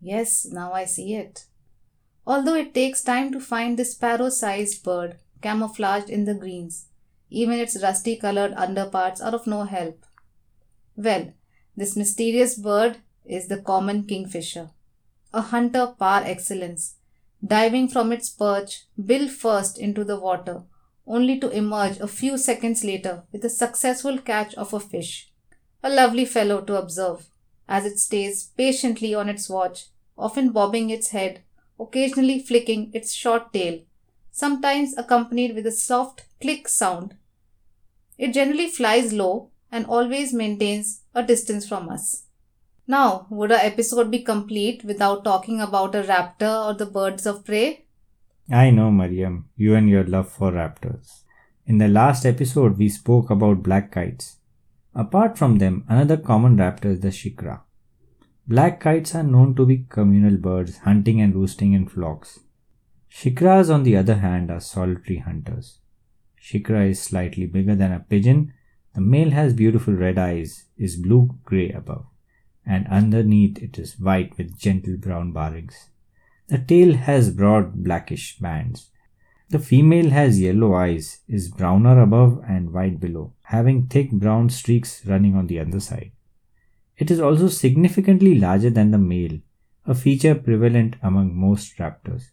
Yes, 0.00 0.46
now 0.50 0.72
I 0.72 0.84
see 0.84 1.14
it. 1.14 1.44
Although 2.26 2.54
it 2.56 2.74
takes 2.74 3.02
time 3.02 3.32
to 3.32 3.40
find 3.40 3.78
this 3.78 3.92
sparrow 3.92 4.28
sized 4.28 4.82
bird 4.84 5.18
camouflaged 5.42 6.10
in 6.10 6.24
the 6.24 6.34
greens, 6.34 6.86
even 7.30 7.58
its 7.58 7.82
rusty 7.82 8.16
colored 8.16 8.52
underparts 8.54 9.20
are 9.20 9.34
of 9.34 9.46
no 9.46 9.64
help. 9.64 10.04
Well, 10.96 11.32
this 11.76 11.96
mysterious 11.96 12.56
bird 12.56 12.98
is 13.24 13.48
the 13.48 13.62
common 13.62 14.04
kingfisher, 14.04 14.70
a 15.32 15.40
hunter 15.40 15.94
par 15.98 16.22
excellence, 16.24 16.96
diving 17.44 17.88
from 17.88 18.12
its 18.12 18.28
perch 18.28 18.84
bill 19.02 19.28
first 19.28 19.78
into 19.78 20.04
the 20.04 20.18
water, 20.18 20.64
only 21.06 21.38
to 21.40 21.48
emerge 21.50 21.98
a 22.00 22.06
few 22.06 22.36
seconds 22.36 22.84
later 22.84 23.22
with 23.32 23.44
a 23.44 23.50
successful 23.50 24.18
catch 24.18 24.54
of 24.54 24.74
a 24.74 24.80
fish. 24.80 25.32
A 25.82 25.88
lovely 25.88 26.26
fellow 26.26 26.60
to 26.60 26.76
observe, 26.76 27.30
as 27.66 27.86
it 27.86 27.98
stays 27.98 28.50
patiently 28.56 29.14
on 29.14 29.28
its 29.28 29.48
watch, 29.48 29.86
often 30.18 30.50
bobbing 30.50 30.90
its 30.90 31.08
head, 31.08 31.42
occasionally 31.80 32.40
flicking 32.40 32.90
its 32.92 33.12
short 33.12 33.52
tail, 33.52 33.80
sometimes 34.30 34.96
accompanied 34.96 35.54
with 35.54 35.66
a 35.66 35.72
soft 35.72 36.24
click 36.40 36.68
sound. 36.68 37.14
It 38.18 38.32
generally 38.32 38.68
flies 38.68 39.12
low 39.12 39.50
and 39.72 39.86
always 39.86 40.32
maintains 40.32 41.02
a 41.14 41.22
distance 41.22 41.66
from 41.66 41.88
us. 41.88 42.24
Now, 42.86 43.26
would 43.30 43.52
our 43.52 43.58
episode 43.58 44.10
be 44.10 44.18
complete 44.18 44.84
without 44.84 45.24
talking 45.24 45.60
about 45.60 45.94
a 45.94 46.02
raptor 46.02 46.66
or 46.66 46.74
the 46.74 46.86
birds 46.86 47.24
of 47.24 47.44
prey? 47.44 47.86
I 48.50 48.70
know, 48.70 48.90
Mariam, 48.90 49.48
you 49.56 49.76
and 49.76 49.88
your 49.88 50.04
love 50.04 50.28
for 50.28 50.50
raptors. 50.50 51.22
In 51.66 51.78
the 51.78 51.86
last 51.86 52.26
episode, 52.26 52.78
we 52.78 52.88
spoke 52.88 53.30
about 53.30 53.62
black 53.62 53.92
kites. 53.92 54.38
Apart 54.92 55.38
from 55.38 55.58
them, 55.58 55.84
another 55.88 56.16
common 56.16 56.56
raptor 56.56 56.86
is 56.86 57.00
the 57.00 57.08
shikra. 57.08 57.60
Black 58.50 58.80
kites 58.80 59.14
are 59.14 59.22
known 59.22 59.54
to 59.54 59.64
be 59.64 59.86
communal 59.88 60.36
birds, 60.36 60.78
hunting 60.88 61.20
and 61.20 61.34
roosting 61.34 61.72
in 61.72 61.88
flocks. 61.88 62.40
Shikras, 63.08 63.72
on 63.74 63.84
the 63.84 63.96
other 63.96 64.16
hand, 64.16 64.50
are 64.50 64.60
solitary 64.60 65.18
hunters. 65.18 65.78
Shikra 66.38 66.90
is 66.90 67.00
slightly 67.00 67.46
bigger 67.46 67.76
than 67.76 67.92
a 67.92 68.00
pigeon. 68.00 68.52
The 68.94 69.00
male 69.00 69.30
has 69.30 69.54
beautiful 69.54 69.94
red 69.94 70.18
eyes, 70.18 70.64
is 70.76 70.96
blue 70.96 71.38
gray 71.44 71.70
above 71.70 72.06
and 72.66 72.86
underneath 72.88 73.58
it 73.58 73.78
is 73.78 73.98
white 73.98 74.36
with 74.38 74.58
gentle 74.58 74.96
brown 74.96 75.32
barrings. 75.32 75.88
The 76.48 76.58
tail 76.58 76.94
has 76.94 77.30
broad 77.30 77.82
blackish 77.84 78.38
bands. 78.38 78.90
The 79.48 79.58
female 79.58 80.10
has 80.10 80.40
yellow 80.40 80.74
eyes, 80.74 81.20
is 81.26 81.48
browner 81.48 82.00
above 82.00 82.42
and 82.46 82.72
white 82.72 83.00
below, 83.00 83.32
having 83.42 83.86
thick 83.86 84.12
brown 84.12 84.50
streaks 84.50 85.04
running 85.06 85.34
on 85.34 85.48
the 85.48 85.58
underside. 85.58 86.12
It 87.00 87.10
is 87.10 87.18
also 87.18 87.48
significantly 87.48 88.34
larger 88.38 88.68
than 88.68 88.90
the 88.90 88.98
male, 88.98 89.38
a 89.86 89.94
feature 89.94 90.34
prevalent 90.34 90.96
among 91.02 91.34
most 91.34 91.78
raptors. 91.78 92.24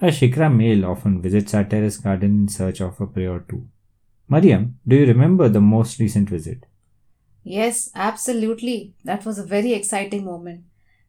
A 0.00 0.06
Shikra 0.06 0.48
male 0.50 0.86
often 0.86 1.20
visits 1.20 1.52
our 1.52 1.64
terrace 1.64 1.98
garden 1.98 2.40
in 2.40 2.48
search 2.48 2.80
of 2.80 2.98
a 2.98 3.06
prey 3.06 3.26
or 3.26 3.40
two. 3.40 3.68
Mariam, 4.30 4.78
do 4.88 4.96
you 4.96 5.04
remember 5.04 5.50
the 5.50 5.60
most 5.60 6.00
recent 6.00 6.30
visit? 6.30 6.64
Yes, 7.44 7.90
absolutely. 7.94 8.94
That 9.04 9.26
was 9.26 9.38
a 9.38 9.44
very 9.44 9.74
exciting 9.74 10.24
moment. 10.24 10.64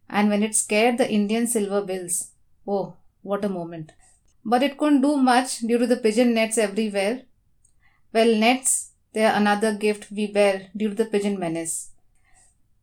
And 0.09 0.27
when 0.27 0.43
it 0.43 0.55
scared 0.55 0.97
the 0.97 1.09
Indian 1.09 1.47
silver 1.47 1.85
bills. 1.85 2.31
Oh, 2.67 2.97
what 3.21 3.45
a 3.45 3.49
moment. 3.49 3.93
But 4.43 4.63
it 4.63 4.77
couldn't 4.77 5.01
do 5.01 5.17
much 5.17 5.59
due 5.59 5.77
to 5.77 5.87
the 5.87 5.97
pigeon 5.97 6.33
nets 6.33 6.57
everywhere. 6.57 7.23
Well, 8.13 8.35
nets, 8.35 8.91
they 9.13 9.25
are 9.25 9.35
another 9.35 9.73
gift 9.75 10.11
we 10.11 10.27
bear 10.27 10.69
due 10.75 10.89
to 10.89 10.95
the 10.95 11.05
pigeon 11.05 11.39
menace. 11.39 11.91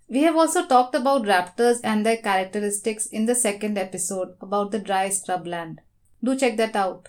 We 0.09 0.23
have 0.23 0.37
also 0.37 0.67
talked 0.67 0.95
about 0.95 1.25
raptors 1.25 1.81
and 1.85 2.05
their 2.05 2.17
characteristics 2.17 3.07
in 3.07 3.27
the 3.27 3.35
second 3.35 3.77
episode 3.77 4.37
about 4.41 4.71
the 4.71 4.79
dry 4.79 5.09
scrubland. 5.09 5.79
Do 6.25 6.37
check 6.37 6.57
that 6.57 6.75
out. 6.75 7.09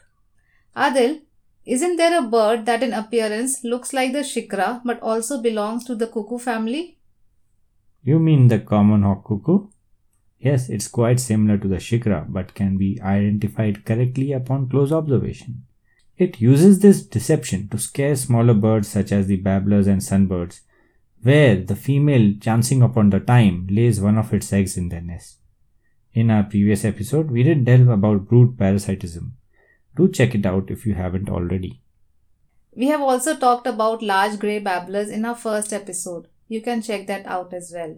Adil, 0.75 1.21
isn't 1.65 1.95
there 1.97 2.17
a 2.17 2.27
bird 2.27 2.65
that 2.65 2.83
in 2.83 2.93
appearance 2.93 3.63
looks 3.63 3.93
like 3.93 4.11
the 4.11 4.19
shikra 4.19 4.81
but 4.83 5.01
also 5.01 5.41
belongs 5.41 5.85
to 5.85 5.95
the 5.95 6.07
cuckoo 6.07 6.39
family? 6.39 6.97
You 8.03 8.19
mean 8.19 8.47
the 8.47 8.59
common 8.59 9.03
hawk 9.03 9.25
cuckoo? 9.25 9.67
Yes, 10.39 10.69
it's 10.69 10.87
quite 10.87 11.19
similar 11.19 11.57
to 11.57 11.67
the 11.67 11.77
shikra 11.77 12.25
but 12.29 12.53
can 12.55 12.77
be 12.77 12.99
identified 13.01 13.83
correctly 13.85 14.31
upon 14.31 14.69
close 14.69 14.91
observation. 14.91 15.65
It 16.17 16.39
uses 16.39 16.79
this 16.79 17.01
deception 17.01 17.67
to 17.69 17.77
scare 17.77 18.15
smaller 18.15 18.53
birds 18.53 18.87
such 18.87 19.11
as 19.11 19.27
the 19.27 19.37
babblers 19.37 19.87
and 19.87 20.01
sunbirds, 20.01 20.61
where 21.21 21.57
the 21.57 21.75
female, 21.75 22.33
chancing 22.39 22.81
upon 22.81 23.09
the 23.09 23.19
time, 23.19 23.67
lays 23.69 23.99
one 23.99 24.17
of 24.17 24.33
its 24.33 24.51
eggs 24.53 24.77
in 24.77 24.89
their 24.89 25.01
nest. 25.01 25.37
In 26.13 26.31
our 26.31 26.43
previous 26.43 26.85
episode, 26.85 27.29
we 27.31 27.43
did 27.43 27.65
delve 27.65 27.89
about 27.89 28.27
brood 28.27 28.57
parasitism. 28.57 29.35
Do 29.95 30.09
check 30.09 30.35
it 30.35 30.45
out 30.45 30.71
if 30.71 30.85
you 30.85 30.93
haven't 30.93 31.29
already. 31.29 31.81
We 32.75 32.87
have 32.87 33.01
also 33.01 33.37
talked 33.37 33.67
about 33.67 34.01
large 34.01 34.39
grey 34.39 34.59
babblers 34.59 35.09
in 35.09 35.25
our 35.25 35.35
first 35.35 35.73
episode. 35.73 36.27
You 36.47 36.61
can 36.61 36.81
check 36.81 37.07
that 37.07 37.25
out 37.25 37.53
as 37.53 37.71
well. 37.75 37.97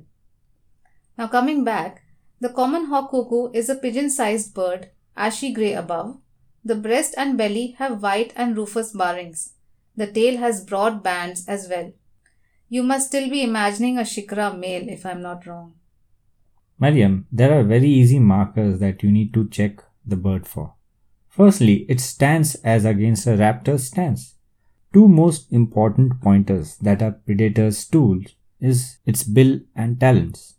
Now, 1.17 1.27
coming 1.27 1.63
back, 1.63 2.03
the 2.41 2.49
common 2.49 2.85
hawk 2.85 3.11
cuckoo 3.11 3.51
is 3.53 3.69
a 3.69 3.75
pigeon 3.75 4.09
sized 4.09 4.53
bird, 4.55 4.89
ashy 5.15 5.53
grey 5.53 5.73
above. 5.73 6.17
The 6.65 6.75
breast 6.75 7.13
and 7.15 7.37
belly 7.37 7.75
have 7.77 8.01
white 8.01 8.33
and 8.35 8.57
rufous 8.57 8.91
barrings. 8.93 9.53
The 9.95 10.07
tail 10.07 10.37
has 10.37 10.65
broad 10.65 11.03
bands 11.03 11.47
as 11.47 11.67
well. 11.69 11.93
You 12.67 12.81
must 12.81 13.07
still 13.07 13.29
be 13.29 13.43
imagining 13.43 13.97
a 13.97 14.01
shikra 14.01 14.57
male 14.57 14.89
if 14.89 15.05
I'm 15.05 15.21
not 15.21 15.45
wrong. 15.45 15.75
Mariam, 16.79 17.27
there 17.31 17.59
are 17.59 17.63
very 17.63 17.89
easy 17.89 18.17
markers 18.17 18.79
that 18.79 19.03
you 19.03 19.11
need 19.11 19.33
to 19.35 19.47
check 19.49 19.83
the 20.03 20.15
bird 20.15 20.47
for. 20.47 20.73
Firstly, 21.29 21.85
its 21.87 22.03
stance 22.03 22.55
as 22.55 22.85
against 22.85 23.27
a 23.27 23.37
raptor's 23.37 23.85
stance. 23.85 24.35
Two 24.93 25.07
most 25.07 25.51
important 25.53 26.19
pointers 26.21 26.75
that 26.77 27.03
are 27.03 27.11
predators' 27.11 27.85
tools 27.85 28.35
is 28.59 28.97
its 29.05 29.23
bill 29.23 29.59
and 29.75 29.99
talons. 29.99 30.55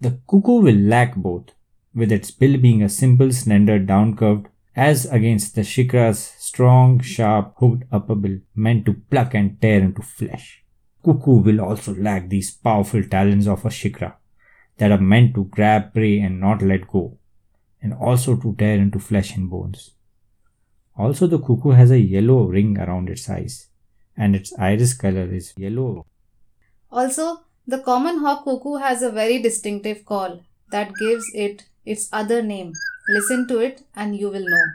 The 0.00 0.20
cuckoo 0.28 0.60
will 0.60 0.76
lack 0.76 1.16
both, 1.16 1.50
with 1.94 2.12
its 2.12 2.30
bill 2.30 2.56
being 2.58 2.82
a 2.82 2.88
simple, 2.88 3.32
slender, 3.32 3.80
downcurved, 3.80 4.46
as 4.76 5.06
against 5.06 5.56
the 5.56 5.62
shikra's 5.62 6.20
strong, 6.38 7.00
sharp, 7.00 7.54
hooked 7.56 7.84
upper 7.90 8.14
bill 8.14 8.38
meant 8.54 8.86
to 8.86 8.94
pluck 9.10 9.34
and 9.34 9.60
tear 9.60 9.80
into 9.80 10.02
flesh. 10.02 10.62
Cuckoo 11.04 11.42
will 11.42 11.60
also 11.60 11.94
lack 11.96 12.28
these 12.28 12.50
powerful 12.50 13.02
talons 13.02 13.48
of 13.48 13.64
a 13.64 13.68
shikra, 13.68 14.14
that 14.76 14.92
are 14.92 15.00
meant 15.00 15.34
to 15.34 15.44
grab 15.46 15.92
prey 15.92 16.20
and 16.20 16.40
not 16.40 16.62
let 16.62 16.86
go, 16.86 17.18
and 17.82 17.92
also 17.92 18.36
to 18.36 18.54
tear 18.56 18.76
into 18.76 19.00
flesh 19.00 19.34
and 19.34 19.50
bones. 19.50 19.92
Also, 20.96 21.26
the 21.26 21.38
cuckoo 21.38 21.70
has 21.70 21.90
a 21.90 21.98
yellow 21.98 22.44
ring 22.44 22.78
around 22.78 23.08
its 23.08 23.28
eyes, 23.28 23.66
and 24.16 24.36
its 24.36 24.52
iris 24.58 24.94
color 24.94 25.32
is 25.32 25.54
yellow. 25.56 26.06
Also, 26.90 27.44
the 27.72 27.78
common 27.86 28.20
hawk 28.20 28.44
cuckoo 28.44 28.76
has 28.76 29.02
a 29.02 29.10
very 29.10 29.38
distinctive 29.46 30.04
call 30.06 30.40
that 30.70 30.94
gives 30.98 31.26
it 31.34 31.66
its 31.84 32.08
other 32.12 32.42
name. 32.42 32.72
Listen 33.10 33.46
to 33.48 33.58
it 33.58 33.82
and 33.94 34.16
you 34.16 34.30
will 34.30 34.46
know. 34.48 34.66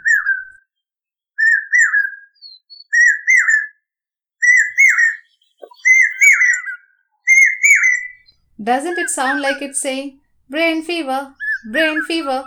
Doesn't 8.63 8.99
it 8.99 9.10
sound 9.10 9.41
like 9.41 9.62
it's 9.63 9.82
saying 9.82 10.19
brain 10.49 10.84
fever, 10.84 11.34
brain 11.71 12.03
fever? 12.03 12.43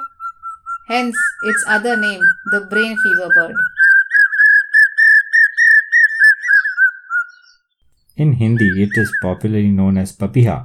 Hence 0.89 1.17
its 1.43 1.65
other 1.67 1.97
name, 1.97 2.23
the 2.53 2.61
brain 2.71 2.97
fever 3.03 3.29
bird. 3.35 3.57
In 8.17 8.33
Hindi, 8.35 8.83
it 8.83 8.97
is 8.97 9.13
popularly 9.23 9.71
known 9.71 9.99
as 9.99 10.17
papiha. 10.17 10.63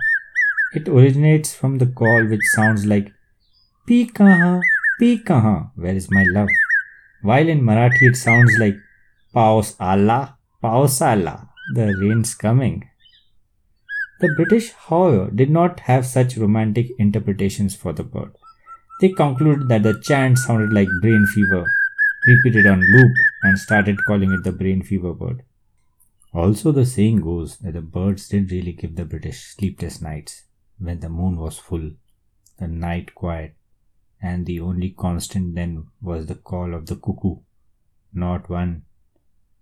It 0.73 0.87
originates 0.87 1.53
from 1.53 1.77
the 1.77 1.87
call 1.87 2.25
which 2.25 2.45
sounds 2.53 2.85
like 2.85 3.13
Pi 3.87 4.05
kaha, 4.05 4.61
pi 4.99 5.17
kaha, 5.17 5.71
where 5.75 5.95
is 5.95 6.09
my 6.09 6.23
love? 6.23 6.47
while 7.21 7.47
in 7.47 7.61
Marathi 7.61 8.09
it 8.09 8.15
sounds 8.15 8.57
like 8.57 8.77
Paus 9.33 9.75
Allah, 9.79 10.37
Paus 10.61 11.01
Allah, 11.01 11.49
the 11.73 11.95
rain's 12.01 12.33
coming. 12.33 12.89
The 14.19 14.29
British, 14.35 14.71
however, 14.71 15.29
did 15.33 15.49
not 15.49 15.81
have 15.81 16.05
such 16.05 16.37
romantic 16.37 16.87
interpretations 16.99 17.75
for 17.75 17.93
the 17.93 18.03
bird. 18.03 18.31
They 18.99 19.09
concluded 19.09 19.67
that 19.69 19.83
the 19.83 19.99
chant 20.03 20.37
sounded 20.37 20.73
like 20.73 20.87
brain 21.01 21.25
fever, 21.25 21.65
repeated 22.27 22.67
on 22.67 22.81
loop, 22.81 23.11
and 23.43 23.57
started 23.57 23.97
calling 24.05 24.31
it 24.31 24.43
the 24.43 24.51
brain 24.51 24.83
fever 24.83 25.13
bird. 25.13 25.43
Also, 26.33 26.71
the 26.71 26.85
saying 26.85 27.21
goes 27.21 27.57
that 27.57 27.73
the 27.73 27.81
birds 27.81 28.29
didn't 28.29 28.51
really 28.51 28.71
give 28.71 28.95
the 28.95 29.05
British 29.05 29.41
sleepless 29.55 30.01
nights 30.01 30.43
when 30.79 30.99
the 31.01 31.09
moon 31.09 31.35
was 31.37 31.57
full, 31.59 31.91
the 32.57 32.67
night 32.67 33.13
quiet, 33.13 33.55
and 34.21 34.45
the 34.45 34.59
only 34.59 34.91
constant 34.91 35.55
then 35.55 35.87
was 36.01 36.27
the 36.27 36.35
call 36.35 36.73
of 36.73 36.85
the 36.85 36.95
cuckoo. 36.95 37.37
Not 38.13 38.49
one, 38.49 38.83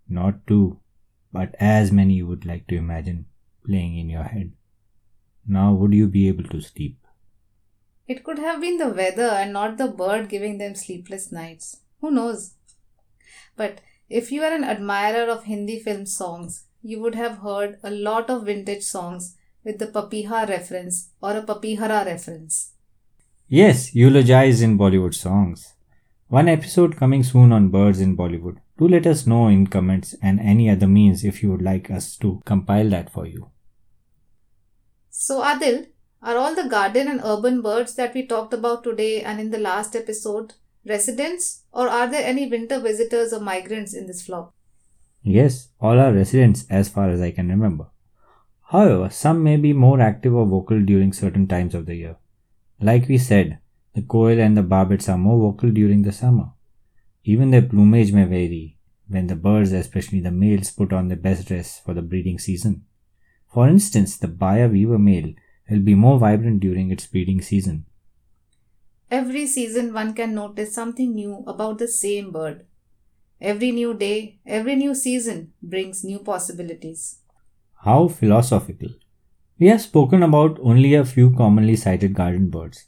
not 0.07 0.45
two, 0.45 0.79
but 1.31 1.55
as 1.59 1.91
many 1.91 2.15
you 2.15 2.27
would 2.27 2.45
like 2.45 2.67
to 2.67 2.75
imagine 2.75 3.25
playing 3.65 3.97
in 3.97 4.09
your 4.09 4.23
head. 4.23 4.51
Now, 5.47 5.73
would 5.73 5.93
you 5.93 6.07
be 6.07 6.27
able 6.27 6.43
to 6.45 6.61
sleep? 6.61 6.97
It 8.07 8.23
could 8.23 8.39
have 8.39 8.61
been 8.61 8.77
the 8.77 8.89
weather 8.89 9.29
and 9.29 9.53
not 9.53 9.77
the 9.77 9.87
bird 9.87 10.29
giving 10.29 10.57
them 10.57 10.75
sleepless 10.75 11.31
nights. 11.31 11.81
Who 12.01 12.11
knows? 12.11 12.53
But 13.55 13.81
if 14.09 14.31
you 14.31 14.41
are 14.41 14.51
an 14.51 14.63
admirer 14.63 15.29
of 15.29 15.43
Hindi 15.43 15.79
film 15.79 16.05
songs, 16.05 16.65
you 16.81 16.99
would 16.99 17.15
have 17.15 17.39
heard 17.39 17.77
a 17.83 17.91
lot 17.91 18.29
of 18.29 18.45
vintage 18.45 18.83
songs 18.83 19.35
with 19.63 19.77
the 19.77 19.87
papiha 19.87 20.47
reference 20.49 21.09
or 21.21 21.37
a 21.37 21.43
papihara 21.43 22.05
reference. 22.05 22.73
Yes, 23.47 23.93
eulogize 23.93 24.61
in 24.61 24.77
Bollywood 24.77 25.13
songs. 25.13 25.73
One 26.27 26.47
episode 26.47 26.95
coming 26.95 27.23
soon 27.23 27.51
on 27.51 27.69
birds 27.69 27.99
in 27.99 28.15
Bollywood. 28.15 28.57
Do 28.77 28.87
let 28.87 29.05
us 29.05 29.27
know 29.27 29.47
in 29.47 29.67
comments 29.67 30.15
and 30.21 30.39
any 30.39 30.69
other 30.69 30.87
means 30.87 31.23
if 31.23 31.43
you 31.43 31.51
would 31.51 31.61
like 31.61 31.91
us 31.91 32.15
to 32.17 32.41
compile 32.45 32.89
that 32.89 33.11
for 33.11 33.25
you. 33.25 33.49
So, 35.09 35.41
Adil, 35.41 35.87
are 36.21 36.37
all 36.37 36.55
the 36.55 36.69
garden 36.69 37.07
and 37.07 37.21
urban 37.23 37.61
birds 37.61 37.95
that 37.95 38.13
we 38.13 38.25
talked 38.25 38.53
about 38.53 38.83
today 38.83 39.21
and 39.21 39.39
in 39.39 39.51
the 39.51 39.57
last 39.57 39.95
episode 39.95 40.53
residents, 40.85 41.63
or 41.71 41.87
are 41.87 42.07
there 42.09 42.25
any 42.25 42.47
winter 42.47 42.79
visitors 42.79 43.33
or 43.33 43.39
migrants 43.39 43.93
in 43.93 44.07
this 44.07 44.25
flock? 44.25 44.53
Yes, 45.21 45.69
all 45.79 45.99
are 45.99 46.13
residents 46.13 46.65
as 46.69 46.89
far 46.89 47.09
as 47.09 47.21
I 47.21 47.31
can 47.31 47.49
remember. 47.49 47.87
However, 48.71 49.09
some 49.09 49.43
may 49.43 49.57
be 49.57 49.73
more 49.73 49.99
active 49.99 50.33
or 50.33 50.45
vocal 50.45 50.81
during 50.81 51.11
certain 51.11 51.47
times 51.47 51.73
of 51.75 51.85
the 51.85 51.95
year. 51.95 52.17
Like 52.79 53.07
we 53.07 53.17
said, 53.17 53.59
the 53.93 54.01
koel 54.01 54.39
and 54.39 54.55
the 54.55 54.61
barbets 54.63 55.09
are 55.09 55.17
more 55.17 55.39
vocal 55.39 55.71
during 55.71 56.03
the 56.03 56.11
summer. 56.11 56.51
Even 57.23 57.51
their 57.51 57.63
plumage 57.63 58.13
may 58.13 58.25
vary 58.25 58.77
when 59.07 59.27
the 59.27 59.35
birds, 59.35 59.71
especially 59.71 60.19
the 60.19 60.31
males, 60.31 60.71
put 60.71 60.93
on 60.93 61.07
their 61.07 61.17
best 61.17 61.47
dress 61.47 61.81
for 61.83 61.93
the 61.93 62.01
breeding 62.01 62.37
season. 62.37 62.85
For 63.51 63.67
instance, 63.67 64.17
the 64.17 64.27
Baya 64.27 64.69
weaver 64.69 64.99
male 64.99 65.33
will 65.69 65.79
be 65.79 65.95
more 65.95 66.19
vibrant 66.19 66.59
during 66.59 66.91
its 66.91 67.07
breeding 67.07 67.41
season. 67.41 67.85
Every 69.11 69.47
season, 69.47 69.91
one 69.91 70.13
can 70.13 70.35
notice 70.35 70.71
something 70.73 71.15
new 71.15 71.43
about 71.47 71.79
the 71.79 71.87
same 71.87 72.31
bird. 72.31 72.67
Every 73.41 73.71
new 73.71 73.95
day, 73.95 74.39
every 74.45 74.75
new 74.75 74.93
season 74.93 75.53
brings 75.63 76.03
new 76.03 76.19
possibilities. 76.19 77.19
How 77.83 78.07
philosophical. 78.07 78.89
We 79.57 79.67
have 79.69 79.81
spoken 79.81 80.21
about 80.21 80.59
only 80.61 80.93
a 80.93 81.05
few 81.05 81.35
commonly 81.35 81.75
sighted 81.75 82.13
garden 82.13 82.51
birds. 82.51 82.85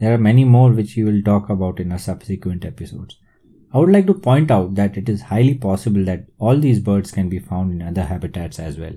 There 0.00 0.12
are 0.12 0.18
many 0.18 0.44
more 0.44 0.72
which 0.72 0.96
we 0.96 1.04
will 1.04 1.22
talk 1.22 1.48
about 1.48 1.78
in 1.78 1.92
our 1.92 1.98
subsequent 1.98 2.64
episodes. 2.64 3.18
I 3.72 3.78
would 3.78 3.92
like 3.92 4.06
to 4.08 4.14
point 4.14 4.50
out 4.50 4.74
that 4.74 4.96
it 4.96 5.08
is 5.08 5.22
highly 5.22 5.54
possible 5.54 6.04
that 6.06 6.26
all 6.40 6.58
these 6.58 6.80
birds 6.80 7.12
can 7.12 7.28
be 7.28 7.38
found 7.38 7.70
in 7.72 7.86
other 7.86 8.02
habitats 8.02 8.58
as 8.58 8.76
well. 8.76 8.96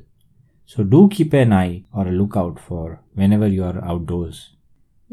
So 0.66 0.84
do 0.84 1.08
keep 1.10 1.34
an 1.34 1.54
eye 1.54 1.84
or 1.94 2.08
a 2.08 2.12
lookout 2.12 2.60
for 2.60 3.04
whenever 3.14 3.48
you 3.48 3.64
are 3.64 3.86
outdoors. 3.86 4.56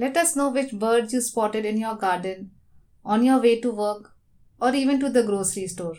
Let 0.00 0.16
us 0.16 0.34
know 0.34 0.48
which 0.48 0.72
birds 0.72 1.12
you 1.12 1.20
spotted 1.20 1.66
in 1.66 1.76
your 1.76 1.94
garden, 1.94 2.52
on 3.04 3.22
your 3.22 3.38
way 3.38 3.60
to 3.60 3.70
work, 3.70 4.14
or 4.58 4.74
even 4.74 4.98
to 5.00 5.10
the 5.10 5.22
grocery 5.22 5.66
store. 5.66 5.96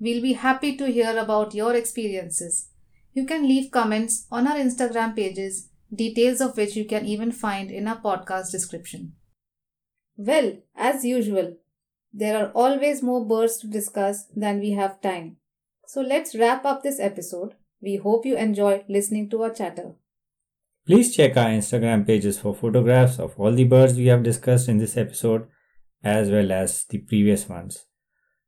We'll 0.00 0.20
be 0.20 0.32
happy 0.32 0.76
to 0.78 0.90
hear 0.90 1.16
about 1.16 1.54
your 1.54 1.72
experiences. 1.76 2.70
You 3.12 3.24
can 3.24 3.46
leave 3.46 3.70
comments 3.70 4.26
on 4.32 4.48
our 4.48 4.56
Instagram 4.56 5.14
pages, 5.14 5.68
details 5.94 6.40
of 6.40 6.56
which 6.56 6.74
you 6.74 6.84
can 6.84 7.06
even 7.06 7.30
find 7.30 7.70
in 7.70 7.86
our 7.86 8.00
podcast 8.00 8.50
description. 8.50 9.12
Well, 10.16 10.56
as 10.74 11.04
usual, 11.04 11.58
there 12.12 12.36
are 12.44 12.50
always 12.50 13.04
more 13.04 13.24
birds 13.24 13.56
to 13.58 13.68
discuss 13.68 14.24
than 14.34 14.58
we 14.58 14.72
have 14.72 15.00
time. 15.00 15.36
So 15.86 16.00
let's 16.00 16.34
wrap 16.34 16.64
up 16.64 16.82
this 16.82 16.98
episode. 16.98 17.54
We 17.80 17.98
hope 17.98 18.26
you 18.26 18.36
enjoyed 18.36 18.84
listening 18.88 19.30
to 19.30 19.44
our 19.44 19.50
chatter. 19.50 19.94
Please 20.84 21.14
check 21.14 21.36
our 21.36 21.46
Instagram 21.46 22.04
pages 22.04 22.40
for 22.40 22.54
photographs 22.54 23.20
of 23.20 23.38
all 23.38 23.52
the 23.52 23.62
birds 23.62 23.94
we 23.94 24.06
have 24.06 24.24
discussed 24.24 24.68
in 24.68 24.78
this 24.78 24.96
episode 24.96 25.46
as 26.02 26.28
well 26.28 26.50
as 26.50 26.84
the 26.90 26.98
previous 26.98 27.48
ones. 27.48 27.86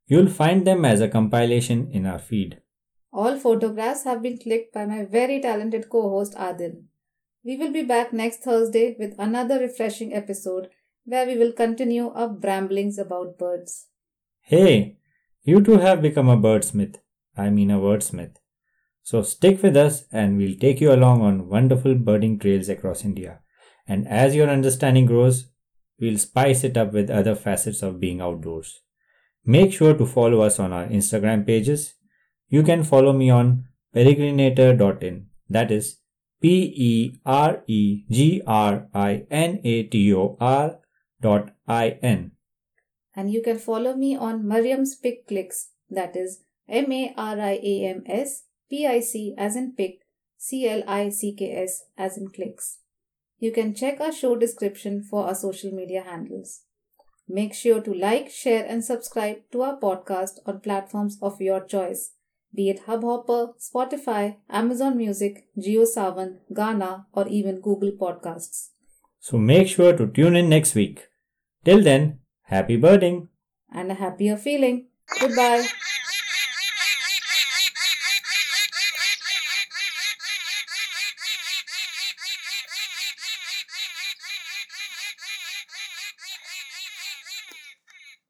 You'll 0.09 0.29
find 0.29 0.66
them 0.66 0.85
as 0.85 1.01
a 1.01 1.09
compilation 1.09 1.90
in 1.92 2.07
our 2.07 2.18
feed. 2.18 2.61
All 3.12 3.38
photographs 3.38 4.03
have 4.03 4.20
been 4.20 4.38
clicked 4.38 4.75
by 4.75 4.85
my 4.85 5.05
very 5.05 5.40
talented 5.40 5.88
co 5.88 6.11
host 6.11 6.35
Adil. 6.35 6.83
We 7.44 7.57
will 7.57 7.73
be 7.73 7.85
back 7.85 8.12
next 8.12 8.42
Thursday 8.42 8.97
with 8.99 9.14
another 9.16 9.61
refreshing 9.61 10.12
episode 10.12 10.70
where 11.05 11.27
we 11.27 11.37
will 11.37 11.53
continue 11.53 12.09
our 12.09 12.29
bramblings 12.29 12.99
about 12.99 13.38
birds. 13.38 13.87
Hey, 14.40 14.97
you 15.44 15.62
too 15.62 15.79
have 15.79 16.03
become 16.03 16.29
a 16.29 16.37
birdsmith. 16.37 16.97
I 17.37 17.51
mean 17.51 17.70
a 17.70 17.79
wordsmith. 17.79 18.37
So 19.05 19.23
stick 19.23 19.62
with 19.62 19.77
us 19.77 20.07
and 20.11 20.37
we'll 20.37 20.57
take 20.57 20.81
you 20.81 20.93
along 20.93 21.23
on 21.23 21.49
wonderful 21.49 21.95
birding 21.95 22.40
trails 22.40 22.69
across 22.69 23.05
India. 23.05 23.38
And 23.87 24.09
as 24.09 24.35
your 24.35 24.49
understanding 24.49 25.07
grows, 25.07 25.51
we'll 26.01 26.19
spice 26.19 26.64
it 26.64 26.77
up 26.77 26.93
with 26.93 27.11
other 27.11 27.37
facets 27.37 27.83
of 27.83 28.01
being 28.01 28.21
outdoors. 28.21 28.81
Make 29.45 29.73
sure 29.73 29.95
to 29.95 30.07
follow 30.07 30.40
us 30.40 30.59
on 30.59 30.73
our 30.73 30.87
Instagram 30.87 31.47
pages 31.47 31.95
you 32.49 32.62
can 32.62 32.85
follow 32.85 33.12
me 33.12 33.31
on 33.31 33.67
peregrinator.in. 33.95 35.27
That 35.51 35.71
is 35.71 35.99
P 36.40 36.73
E 36.77 37.21
R 37.27 37.62
E 37.67 38.05
G 38.11 38.43
R 38.47 38.88
I 38.95 39.27
N 39.31 39.61
A 39.64 39.83
T 39.85 40.14
O 40.14 40.37
R 40.40 40.79
dot 41.21 41.51
I 41.67 41.99
N. 42.03 42.33
And 43.17 43.33
you 43.33 43.43
can 43.43 43.59
follow 43.59 43.95
me 43.95 44.17
on 44.17 44.47
Mariam's 44.47 44.95
Pick 44.95 45.27
Clicks. 45.27 45.71
That 45.90 46.17
is 46.17 46.43
M 46.69 46.93
A 46.93 47.14
R 47.17 47.40
I 47.40 47.59
A 47.62 47.87
M 47.87 48.05
S 48.07 48.43
P 48.70 48.87
I 48.87 49.00
C 49.00 49.35
as 49.37 49.57
in 49.57 49.74
pick, 49.74 50.00
C 50.37 50.68
L 50.68 50.83
I 50.87 51.09
C 51.09 51.35
K 51.35 51.53
S 51.53 51.85
as 51.96 52.16
in 52.16 52.29
clicks. 52.29 52.79
You 53.38 53.53
can 53.53 53.74
check 53.74 54.00
our 54.00 54.12
show 54.12 54.37
description 54.37 55.03
for 55.03 55.27
our 55.27 55.35
social 55.35 55.70
media 55.70 56.03
handles. 56.03 56.62
Make 57.29 57.55
sure 57.55 57.81
to 57.81 57.92
like, 57.92 58.31
share, 58.31 58.64
and 58.66 58.85
subscribe 58.85 59.38
to 59.53 59.62
our 59.62 59.79
podcast 59.79 60.38
on 60.46 60.61
platforms 60.61 61.18
of 61.22 61.40
your 61.40 61.64
choice 61.64 62.12
be 62.55 62.70
it 62.70 62.87
Hubhopper, 62.87 63.55
Spotify, 63.59 64.37
Amazon 64.48 64.96
Music, 64.96 65.46
JioSaavn, 65.59 66.37
Gaana, 66.53 67.07
or 67.12 67.27
even 67.29 67.61
Google 67.61 67.92
Podcasts. 67.92 68.68
So 69.18 69.38
make 69.38 69.68
sure 69.68 69.96
to 69.96 70.07
tune 70.07 70.37
in 70.37 70.48
next 70.48 70.74
week. 70.74 71.09
Till 71.64 71.83
then, 71.83 72.20
happy 72.42 72.77
birding 72.77 73.29
and 73.72 73.90
a 73.90 73.94
happier 73.94 74.37
feeling. 74.37 74.87
Goodbye. 75.20 75.64